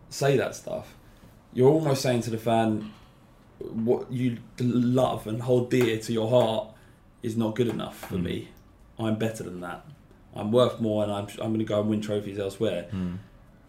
say 0.10 0.38
that 0.38 0.56
stuff, 0.56 0.96
you're 1.54 1.70
almost 1.70 2.02
saying 2.02 2.22
to 2.24 2.30
the 2.32 2.38
fan, 2.38 2.92
what 3.60 4.12
you 4.12 4.38
love 4.60 5.28
and 5.28 5.42
hold 5.44 5.70
dear 5.70 6.00
to 6.00 6.12
your 6.14 6.30
heart 6.30 6.70
is 7.22 7.38
not 7.38 7.56
good 7.56 7.68
enough 7.68 7.98
for 7.98 8.16
me. 8.16 8.50
I'm 8.98 9.18
better 9.18 9.44
than 9.44 9.60
that. 9.62 9.86
I'm 10.34 10.52
worth 10.52 10.80
more, 10.80 11.04
and 11.04 11.12
I'm 11.12 11.28
I'm 11.42 11.50
going 11.50 11.60
to 11.60 11.66
go 11.66 11.82
and 11.82 11.90
win 11.90 12.02
trophies 12.02 12.40
elsewhere. 12.40 12.88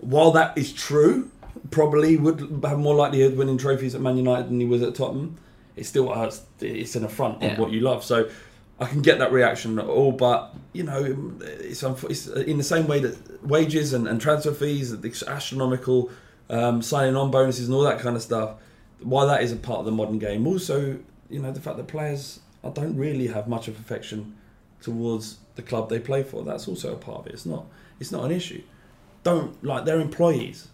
While 0.02 0.32
that 0.32 0.58
is 0.58 0.72
true, 0.72 1.30
probably 1.70 2.16
would 2.16 2.40
have 2.64 2.78
more 2.78 2.94
likelihood 2.94 3.32
of 3.32 3.38
winning 3.38 3.56
trophies 3.56 3.94
at 3.94 4.00
Man 4.00 4.16
United 4.16 4.48
than 4.48 4.60
he 4.60 4.66
was 4.66 4.82
at 4.82 4.94
Tottenham. 4.94 5.38
It 5.76 5.86
still 5.86 6.12
hurts. 6.12 6.42
It's 6.60 6.96
an 6.96 7.04
affront 7.04 7.40
Yeah. 7.40 7.52
of 7.52 7.58
what 7.58 7.70
you 7.70 7.80
love. 7.80 8.02
So 8.04 8.28
I 8.80 8.86
can 8.86 9.00
get 9.00 9.20
that 9.20 9.32
reaction 9.32 9.78
at 9.78 9.86
all, 9.86 10.10
but 10.12 10.54
you 10.72 10.82
know, 10.82 11.36
it's, 11.40 11.82
it's 11.82 12.26
in 12.26 12.58
the 12.58 12.64
same 12.64 12.86
way 12.88 12.98
that 13.00 13.46
wages 13.46 13.92
and, 13.92 14.08
and 14.08 14.20
transfer 14.20 14.52
fees, 14.52 14.90
the 15.00 15.24
astronomical 15.28 16.10
um, 16.50 16.82
signing 16.82 17.16
on 17.16 17.30
bonuses 17.30 17.68
and 17.68 17.74
all 17.74 17.82
that 17.84 18.00
kind 18.00 18.16
of 18.16 18.22
stuff. 18.22 18.56
While 19.00 19.28
that 19.28 19.42
is 19.42 19.52
a 19.52 19.56
part 19.56 19.78
of 19.80 19.84
the 19.84 19.92
modern 19.92 20.18
game, 20.18 20.46
also 20.46 20.98
you 21.30 21.38
know 21.40 21.52
the 21.52 21.60
fact 21.60 21.76
that 21.76 21.86
players 21.86 22.40
uh, 22.64 22.70
don't 22.70 22.96
really 22.96 23.28
have 23.28 23.46
much 23.48 23.68
of 23.68 23.78
affection 23.78 24.36
towards 24.80 25.38
the 25.54 25.62
club 25.62 25.88
they 25.88 25.98
play 26.00 26.22
for. 26.24 26.42
That's 26.42 26.66
also 26.68 26.92
a 26.92 26.96
part 26.96 27.20
of 27.20 27.26
it. 27.28 27.34
It's 27.34 27.46
not. 27.46 27.66
It's 28.00 28.10
not 28.10 28.24
an 28.24 28.32
issue. 28.32 28.62
Don't 29.24 29.62
like 29.64 29.84
they're 29.84 30.00
employees. 30.00 30.68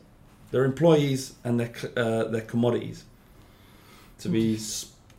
They're 0.50 0.64
employees 0.64 1.34
and 1.44 1.60
they're 1.60 1.72
uh, 1.96 2.24
they're 2.24 2.40
commodities 2.40 3.04
to 4.20 4.28
be 4.28 4.58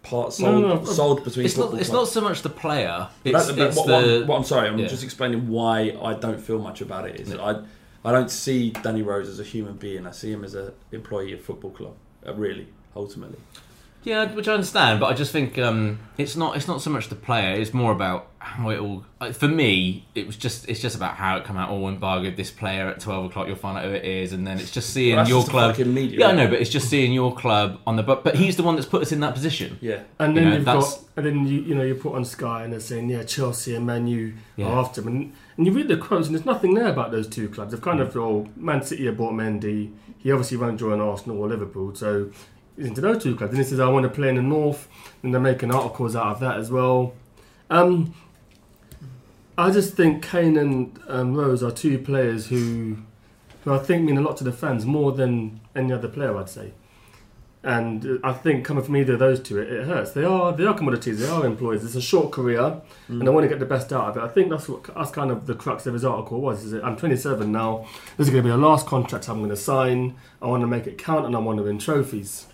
part 0.01 0.33
sold 0.33 0.61
No, 0.61 0.75
no, 0.75 0.85
sold 0.85 1.23
between. 1.23 1.45
It's 1.45 1.57
not. 1.57 1.73
It's 1.75 1.91
not 1.91 2.07
so 2.07 2.21
much 2.21 2.41
the 2.41 2.49
player. 2.49 3.07
It's, 3.23 3.47
That's- 3.47 3.67
it's 3.67 3.77
what, 3.77 3.87
the. 3.87 4.25
what 4.25 4.35
I'm, 4.35 4.41
I'm 4.41 4.43
sorry, 4.43 4.67
I'm 4.67 4.79
yeah. 4.79 4.87
just 4.87 5.03
explaining 5.03 5.47
why 5.47 5.95
I 6.01 6.13
don't 6.13 6.39
feel 6.39 6.59
much 6.59 6.81
about 6.81 7.07
it. 7.07 7.19
Is 7.19 7.33
I, 7.33 7.61
I 8.03 8.11
don't 8.11 8.31
see 8.31 8.71
Danny 8.71 9.01
Rose 9.01 9.29
as 9.29 9.39
a 9.39 9.43
human 9.43 9.75
being. 9.75 10.07
I 10.07 10.11
see 10.11 10.31
him 10.31 10.43
as 10.43 10.55
an 10.55 10.71
employee 10.91 11.33
of 11.33 11.41
football 11.41 11.71
club. 11.71 11.95
Uh, 12.25 12.33
really, 12.33 12.67
ultimately. 12.95 13.39
Yeah, 14.03 14.33
which 14.33 14.47
I 14.47 14.53
understand, 14.53 15.01
but 15.01 15.07
I 15.07 15.13
just 15.13 15.33
think 15.33 15.59
um, 15.59 15.99
it's 16.17 16.37
not. 16.37 16.55
It's 16.55 16.69
not 16.69 16.81
so 16.81 16.89
much 16.89 17.09
the 17.09 17.15
player. 17.15 17.59
It's 17.59 17.73
more 17.73 17.91
about 17.91 18.27
how 18.39 18.69
it 18.69 18.79
all. 18.79 19.03
like, 19.19 19.33
For 19.33 19.49
me, 19.49 20.07
it 20.15 20.25
was 20.25 20.37
just. 20.37 20.69
It's 20.69 20.79
just 20.79 20.95
about 20.95 21.15
how 21.15 21.35
it 21.35 21.43
come 21.43 21.57
out. 21.57 21.69
Oh, 21.69 21.85
embargoed 21.89 22.37
this 22.37 22.49
player 22.49 22.87
at 22.87 23.01
twelve 23.01 23.25
o'clock. 23.25 23.47
You'll 23.47 23.57
find 23.57 23.77
out 23.77 23.83
who 23.83 23.91
it 23.91 24.05
is, 24.05 24.31
and 24.31 24.47
then 24.47 24.57
it's 24.57 24.71
just 24.71 24.91
seeing 24.91 25.15
Well, 25.17 25.25
that's 25.25 25.29
your 25.29 25.41
just 25.41 25.51
club. 25.51 25.71
fucking 25.75 25.93
media, 25.93 26.19
yeah, 26.19 26.25
I 26.27 26.29
right? 26.29 26.37
know, 26.37 26.47
but 26.47 26.61
it's 26.61 26.69
just 26.69 26.89
seeing 26.89 27.11
your 27.11 27.35
club 27.35 27.81
on 27.85 27.97
the. 27.97 28.03
But 28.03 28.23
but 28.23 28.35
he's 28.35 28.55
the 28.55 28.63
one 28.63 28.75
that's 28.75 28.87
put 28.87 29.01
us 29.01 29.11
in 29.11 29.19
that 29.19 29.33
position. 29.33 29.77
Yeah. 29.81 30.03
And 30.17 30.33
You 30.33 30.41
then 30.41 30.49
know, 30.49 30.55
you've 30.55 30.65
that's- 30.65 30.95
got, 30.95 31.05
and 31.17 31.25
then 31.25 31.47
you 31.47 31.59
you 31.59 31.75
know 31.75 31.83
you 31.83 31.95
put 31.95 32.15
on 32.15 32.23
Sky 32.23 32.63
and 32.63 32.71
they're 32.71 32.79
saying 32.79 33.09
yeah 33.09 33.23
Chelsea 33.23 33.75
and 33.75 33.85
Man 33.85 34.07
U 34.07 34.33
Yeah. 34.55 34.67
are 34.67 34.79
after 34.79 35.01
him, 35.01 35.07
and, 35.07 35.33
and 35.57 35.65
you 35.65 35.73
read 35.73 35.89
the 35.89 35.97
quotes 35.97 36.27
and 36.27 36.35
there's 36.37 36.45
nothing 36.45 36.73
there 36.73 36.87
about 36.87 37.11
those 37.11 37.27
two 37.27 37.49
clubs. 37.49 37.71
They've 37.73 37.81
Mm. 37.81 37.83
kind 37.83 37.99
of 37.99 38.15
oh 38.15 38.47
Man 38.55 38.81
City 38.81 39.07
have 39.07 39.17
bought 39.17 39.33
Mendy. 39.33 39.91
He 40.17 40.31
obviously 40.31 40.55
won't 40.57 40.79
join 40.79 41.01
Arsenal 41.01 41.37
or 41.41 41.49
Liverpool, 41.49 41.93
so 41.95 42.29
he's 42.29 42.58
into 42.79 43.01
those 43.01 43.21
two 43.23 43.35
clubs. 43.35 43.51
And 43.51 43.61
he 43.61 43.67
says 43.67 43.79
I 43.79 43.87
want 43.89 44.03
to 44.03 44.09
play 44.09 44.29
in 44.29 44.35
the 44.35 44.41
North, 44.41 44.87
and 45.21 45.33
they're 45.33 45.41
making 45.41 45.71
articles 45.71 46.15
out 46.15 46.27
of 46.27 46.39
that 46.39 46.57
as 46.57 46.71
well. 46.71 47.13
Um, 47.69 48.13
I 49.57 49.71
just 49.71 49.93
think 49.95 50.23
Kane 50.23 50.57
and 50.57 50.99
um, 51.07 51.35
Rose 51.35 51.61
are 51.61 51.71
two 51.71 51.99
players 51.99 52.47
who, 52.47 52.97
who 53.63 53.73
I 53.73 53.77
think 53.79 54.05
mean 54.05 54.17
a 54.17 54.21
lot 54.21 54.37
to 54.37 54.43
the 54.43 54.53
fans 54.53 54.85
more 54.85 55.11
than 55.11 55.59
any 55.75 55.91
other 55.91 56.07
player. 56.07 56.37
I'd 56.37 56.49
say. 56.49 56.71
And 57.61 58.05
uh, 58.05 58.17
I 58.23 58.31
think 58.31 58.63
coming 58.63 58.85
from 58.85 58.95
either 58.95 59.13
of 59.13 59.19
those 59.19 59.41
two, 59.41 59.59
it, 59.59 59.69
it 59.69 59.85
hurts. 59.85 60.13
They 60.13 60.23
are 60.23 60.53
they 60.53 60.65
are 60.65 60.73
commodities. 60.73 61.19
They 61.19 61.27
are 61.27 61.45
employees. 61.45 61.83
It's 61.83 61.95
a 61.95 62.01
short 62.01 62.31
career, 62.31 62.79
and 63.09 63.27
I 63.27 63.31
want 63.31 63.43
to 63.43 63.49
get 63.49 63.59
the 63.59 63.65
best 63.65 63.91
out 63.91 64.05
of 64.05 64.17
it. 64.17 64.23
I 64.23 64.29
think 64.29 64.49
that's 64.49 64.69
what 64.69 64.83
that's 64.95 65.11
kind 65.11 65.29
of 65.29 65.45
the 65.45 65.55
crux 65.55 65.85
of 65.85 65.93
his 65.93 66.05
article 66.05 66.39
was. 66.39 66.63
Is 66.63 66.71
that 66.71 66.85
I'm 66.85 66.95
27 66.95 67.51
now. 67.51 67.85
This 68.15 68.27
is 68.27 68.31
going 68.31 68.43
to 68.43 68.47
be 68.47 68.51
the 68.51 68.57
last 68.57 68.87
contract 68.87 69.27
I'm 69.27 69.39
going 69.39 69.49
to 69.49 69.57
sign. 69.57 70.15
I 70.41 70.47
want 70.47 70.61
to 70.61 70.67
make 70.67 70.87
it 70.87 70.97
count, 70.97 71.25
and 71.25 71.35
I 71.35 71.39
want 71.39 71.57
to 71.57 71.63
win 71.63 71.79
trophies. 71.79 72.47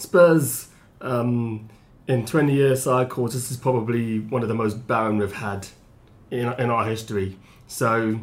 Spurs 0.00 0.68
Um, 1.00 1.68
in 2.08 2.26
20 2.26 2.52
year 2.54 2.76
cycles, 2.76 3.34
this 3.34 3.50
is 3.50 3.56
probably 3.56 4.18
one 4.18 4.42
of 4.42 4.48
the 4.48 4.54
most 4.54 4.86
barren 4.88 5.18
we've 5.18 5.32
had 5.32 5.68
in, 6.30 6.52
in 6.58 6.68
our 6.70 6.84
history. 6.84 7.36
So, 7.68 8.18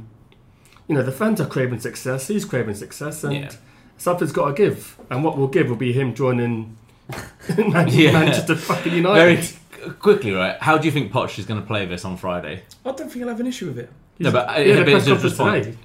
you 0.87 0.95
know, 0.95 1.01
the 1.03 1.11
fans 1.11 1.39
are 1.41 1.45
craving 1.47 1.79
success. 1.79 2.27
He's 2.27 2.43
craving 2.45 2.75
success, 2.75 3.23
and 3.23 3.33
Yeah. 3.33 3.51
something's 3.97 4.31
got 4.33 4.47
to 4.49 4.53
give. 4.53 4.97
And 5.09 5.23
what 5.23 5.37
we'll 5.37 5.47
give 5.47 5.69
will 5.69 5.75
be 5.77 5.93
him 5.93 6.13
joining 6.13 6.77
Man- 7.57 7.87
Yeah. 7.91 8.11
Manchester 8.11 8.55
fucking 8.55 8.91
Very 9.03 9.31
United. 9.35 9.43
c- 9.45 9.55
quickly, 9.99 10.31
right? 10.33 10.57
How 10.61 10.77
do 10.77 10.85
you 10.85 10.91
think 10.91 11.11
Poch 11.11 11.39
is 11.39 11.45
going 11.45 11.61
to 11.61 11.65
play 11.65 11.85
this 11.85 12.03
on 12.05 12.17
Friday? 12.17 12.63
I 12.85 12.89
don't 12.91 12.97
think 12.97 13.13
he'll 13.13 13.29
have 13.29 13.39
an 13.39 13.47
issue 13.47 13.67
with 13.67 13.79
it. 13.79 13.89
No, 14.19 14.31
but 14.31 14.49
uh, 14.49 14.59
yeah, 14.59 14.73
the 14.75 14.79
but 14.81 14.85
press 14.91 15.07
it's 15.07 15.21
just 15.23 15.37
conference 15.37 15.65
today. 15.67 15.77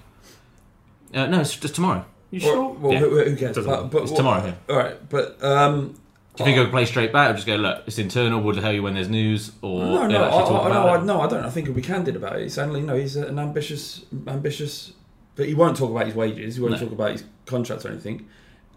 Uh, 1.22 1.26
no, 1.26 1.40
it's 1.40 1.56
just 1.56 1.74
tomorrow. 1.74 2.04
You 2.32 2.38
Or- 2.38 2.42
sure? 2.54 2.68
well, 2.80 2.92
Yeah. 2.92 2.98
who, 3.00 3.22
who 3.24 3.36
cares? 3.36 3.56
But, 3.56 3.90
but 3.90 4.02
it's 4.02 4.10
what- 4.10 4.16
tomorrow, 4.16 4.44
yeah. 4.46 4.54
All 4.74 4.76
right, 4.76 5.08
but 5.10 5.42
um, 5.44 5.94
Do 6.36 6.42
you 6.42 6.44
think 6.46 6.56
he'll 6.56 6.70
play 6.70 6.86
straight 6.86 7.12
back 7.12 7.30
or 7.30 7.34
just 7.34 7.46
go, 7.46 7.56
look, 7.56 7.82
it's 7.86 7.98
internal, 7.98 8.40
we'll 8.40 8.56
tell 8.56 8.72
you 8.72 8.82
when 8.82 8.94
there's 8.94 9.10
news? 9.10 9.52
Or 9.60 9.84
no, 9.84 10.06
no, 10.06 10.22
I, 10.22 10.26
actually 10.26 10.42
talk 10.44 10.64
I, 10.64 10.66
about 10.70 11.04
no, 11.06 11.14
I, 11.14 11.18
no, 11.18 11.20
I 11.20 11.28
don't. 11.28 11.44
I 11.44 11.50
think 11.50 11.66
he'll 11.66 11.76
be 11.76 11.82
candid 11.82 12.16
about 12.16 12.36
it. 12.38 12.42
He's 12.44 12.56
only, 12.58 12.80
you 12.80 12.86
know, 12.86 12.96
he's 12.96 13.16
an 13.16 13.38
ambitious, 13.38 14.04
ambitious, 14.26 14.92
but 15.36 15.46
he 15.46 15.54
won't 15.54 15.76
talk 15.76 15.90
about 15.90 16.06
his 16.06 16.14
wages. 16.14 16.56
He 16.56 16.60
won't 16.62 16.72
No. 16.72 16.80
talk 16.80 16.92
about 16.92 17.12
his 17.12 17.24
contract 17.46 17.84
or 17.84 17.88
anything. 17.90 18.26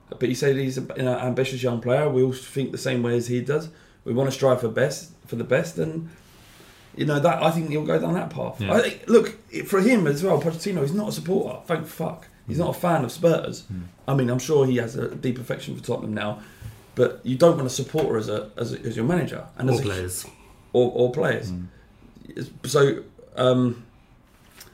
But 0.09 0.27
he 0.29 0.35
said 0.35 0.57
he's 0.57 0.77
an 0.77 1.07
ambitious 1.07 1.63
young 1.63 1.79
player. 1.81 2.07
We 2.09 2.21
all 2.23 2.33
think 2.33 2.71
the 2.73 2.77
same 2.77 3.01
way 3.03 3.15
as 3.17 3.27
he 3.27 3.39
does. 3.41 3.69
We 4.03 4.13
want 4.13 4.29
to 4.29 4.35
strive 4.35 4.59
for 4.61 4.67
best, 4.67 5.11
for 5.25 5.35
the 5.37 5.43
best, 5.45 5.77
and 5.79 6.09
you 6.95 7.05
know 7.05 7.19
that 7.19 7.41
I 7.41 7.49
think 7.51 7.69
he'll 7.71 7.85
go 7.85 7.97
down 7.99 8.13
that 8.13 8.29
path. 8.29 8.61
Yeah. 8.61 8.73
I 8.73 8.81
think, 8.81 9.03
look 9.07 9.35
for 9.65 9.79
him 9.81 10.05
as 10.07 10.23
well. 10.23 10.39
Pochettino, 10.41 10.81
he's 10.81 10.93
not 10.93 11.09
a 11.09 11.11
supporter. 11.11 11.57
Thank 11.65 11.87
fuck. 11.87 12.27
He's 12.47 12.59
not 12.59 12.69
a 12.75 12.79
fan 12.79 13.03
of 13.03 13.11
Spurs. 13.11 13.63
Hmm. 13.63 13.81
I 14.07 14.13
mean, 14.13 14.29
I'm 14.29 14.39
sure 14.39 14.65
he 14.65 14.77
has 14.77 14.95
a 14.95 15.13
deep 15.15 15.39
affection 15.39 15.75
for 15.75 15.83
Tottenham 15.83 16.13
now, 16.13 16.41
but 16.93 17.19
you 17.23 17.35
don't 17.37 17.55
want 17.55 17.67
a 17.67 17.71
supporter 17.71 18.17
as 18.17 18.29
a 18.29 18.51
as, 18.57 18.73
a, 18.73 18.79
as 18.81 18.95
your 18.95 19.05
manager 19.05 19.45
and 19.57 19.69
Or 19.69 19.73
as 19.73 19.79
a, 19.79 19.83
players. 19.83 20.25
or, 20.73 20.91
or 20.93 21.11
players. 21.11 21.51
So, 22.65 23.03
um, 23.35 23.83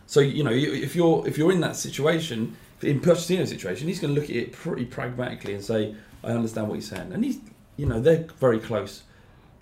so 0.08 0.20
you 0.20 0.44
know, 0.44 0.52
if 0.52 0.96
you're 0.96 1.28
if 1.28 1.38
you're 1.38 1.52
in 1.52 1.62
that 1.62 1.76
situation, 1.76 2.56
in 2.82 3.00
Pochettino's 3.00 3.50
situation, 3.50 3.88
he's 3.88 4.00
going 4.00 4.14
to 4.16 4.20
look 4.20 4.30
at 4.30 4.36
it 4.36 4.52
pretty 4.52 4.86
pragmatically 4.86 5.54
and 5.54 5.64
say, 5.64 5.96
"I 6.24 6.32
understand 6.32 6.68
what 6.68 6.76
you're 6.76 6.82
saying," 6.82 7.12
and 7.14 7.24
he's, 7.24 7.40
you 7.78 7.86
know, 7.86 8.00
they're 8.00 8.26
very 8.40 8.60
close. 8.60 9.04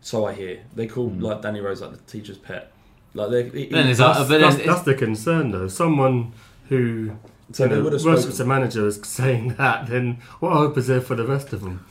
So 0.01 0.25
I 0.25 0.33
hear 0.33 0.61
they 0.75 0.87
call 0.87 1.09
like 1.09 1.41
Danny 1.41 1.59
Rose 1.59 1.81
like 1.81 1.91
the 1.91 1.97
teacher's 2.11 2.37
pet. 2.37 2.71
Like 3.13 3.29
they, 3.31 3.43
That's, 3.97 3.99
a, 3.99 4.37
that's, 4.37 4.55
that's 4.65 4.81
the 4.83 4.93
concern, 4.93 5.51
though. 5.51 5.67
Someone 5.67 6.31
who 6.69 7.17
So 7.51 7.63
you 7.63 7.69
they 7.69 7.75
know, 7.77 7.83
would 7.83 7.93
have 7.93 8.03
works 8.05 8.21
spoken- 8.21 8.33
as 8.33 8.39
a 8.39 8.45
manager 8.45 8.87
is 8.87 8.99
saying 9.03 9.53
that, 9.57 9.87
then 9.87 10.19
what 10.39 10.53
hope 10.53 10.77
is 10.77 10.87
there 10.87 11.01
for 11.01 11.15
the 11.15 11.25
rest 11.25 11.53
of 11.53 11.61
them? 11.61 11.85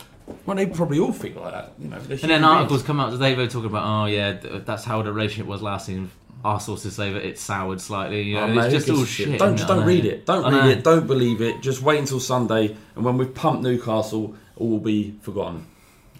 well, 0.44 0.57
they 0.57 0.66
probably 0.66 0.99
all 0.99 1.12
feel 1.12 1.40
like 1.40 1.53
that. 1.53 1.73
You 1.79 1.88
know, 1.88 1.97
And 1.97 2.18
then 2.18 2.44
articles 2.44 2.83
come 2.83 3.01
out 3.01 3.11
today, 3.12 3.35
they're 3.35 3.47
talking 3.47 3.71
about, 3.71 3.85
oh 3.87 4.07
yeah, 4.07 4.35
th- 4.35 4.64
that's 4.66 4.85
how 4.85 5.01
the 5.03 5.12
relationship 5.12 5.47
was 5.47 5.62
last 5.62 5.87
season. 5.87 6.11
Our 6.44 6.61
sources 6.61 6.94
say 6.94 7.12
that 7.14 7.25
it's 7.27 7.40
soured 7.40 7.81
slightly. 7.81 8.23
You 8.23 8.38
oh, 8.38 8.47
know, 8.47 8.61
Oh, 8.61 8.64
it's 8.66 8.75
just 8.75 8.90
all 8.90 9.05
shit? 9.05 9.29
shit. 9.31 9.38
Don't 9.40 9.57
just 9.57 9.66
don't 9.68 9.85
read 9.87 10.05
it. 10.05 10.25
Don't 10.27 10.44
I 10.44 10.51
read 10.51 10.64
know. 10.64 10.68
it. 10.71 10.85
Don't 10.85 11.07
believe 11.07 11.40
it. 11.40 11.61
Just 11.62 11.83
wait 11.83 11.99
until 11.99 12.21
Sunday, 12.21 12.77
and 12.94 13.05
when 13.05 13.16
we've 13.18 13.35
pumped 13.35 13.62
Newcastle, 13.64 14.37
all 14.57 14.68
will 14.68 14.79
be 14.79 15.16
forgotten. 15.23 15.66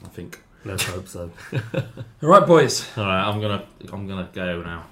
I 0.05 0.09
think. 0.09 0.41
Let's 0.65 0.85
hope 0.85 1.07
so. 1.07 1.31
All 2.23 2.29
right, 2.29 2.45
boys. 2.47 2.85
All 2.97 3.05
right, 3.05 3.29
I'm 3.29 3.41
gonna, 3.41 3.65
I'm 3.93 4.09
gonna 4.09 4.29
go 4.33 4.61
now 4.63 4.87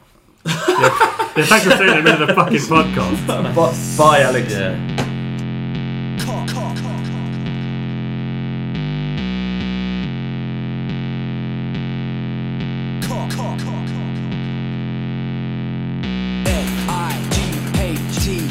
yeah. 0.46 1.32
yeah, 1.36 1.44
thanks 1.44 1.64
for 1.64 1.76
the 1.76 2.02
middle 2.02 2.22
of 2.22 2.28
the 2.28 2.34
fucking 2.34 2.58
podcast. 2.58 3.54
But, 3.54 3.74
bye, 3.98 4.20
Alex. 4.22 4.52
Yeah. 4.52 4.96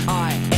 I 0.07 0.54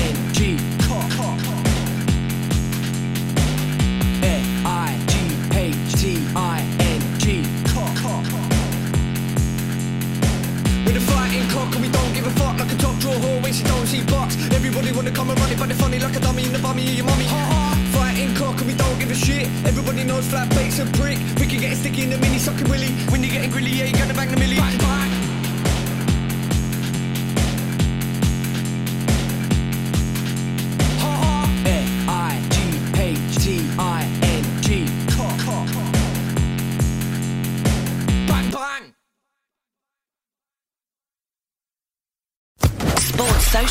she 13.57 13.63
don't 13.63 13.87
see 13.87 14.03
bucks 14.03 14.35
Everybody 14.53 14.91
wanna 14.91 15.11
come 15.11 15.29
and 15.29 15.39
run 15.39 15.51
it 15.51 15.57
but 15.57 15.67
they're 15.67 15.77
funny 15.77 15.99
like 15.99 16.15
a 16.15 16.19
dummy 16.19 16.45
in 16.45 16.53
the 16.53 16.59
bummy 16.59 16.83
of 16.87 16.93
your 16.93 17.05
mummy. 17.05 17.25
Fighting 17.91 18.33
cock 18.35 18.57
and 18.59 18.67
we 18.67 18.75
don't 18.75 18.99
give 18.99 19.09
a 19.09 19.15
shit. 19.15 19.47
Everybody 19.65 20.03
knows 20.03 20.27
flat 20.27 20.49
bait's 20.49 20.79
a 20.79 20.85
brick. 20.85 21.17
We 21.39 21.47
can 21.47 21.59
get 21.59 21.75
sticky 21.77 22.03
in 22.03 22.09
the 22.11 22.17
mini 22.17 22.37
sucking 22.37 22.69
willy. 22.69 22.91
When 23.11 23.23
you're 23.23 23.33
getting 23.33 23.51
grilly 23.51 23.71
yeah 23.71 23.85
you're 23.85 23.99
gonna 23.99 24.13
bang 24.13 24.29
the 24.29 24.37
millie. 24.37 24.57
Bang, 24.57 24.77
bang. 24.77 25.16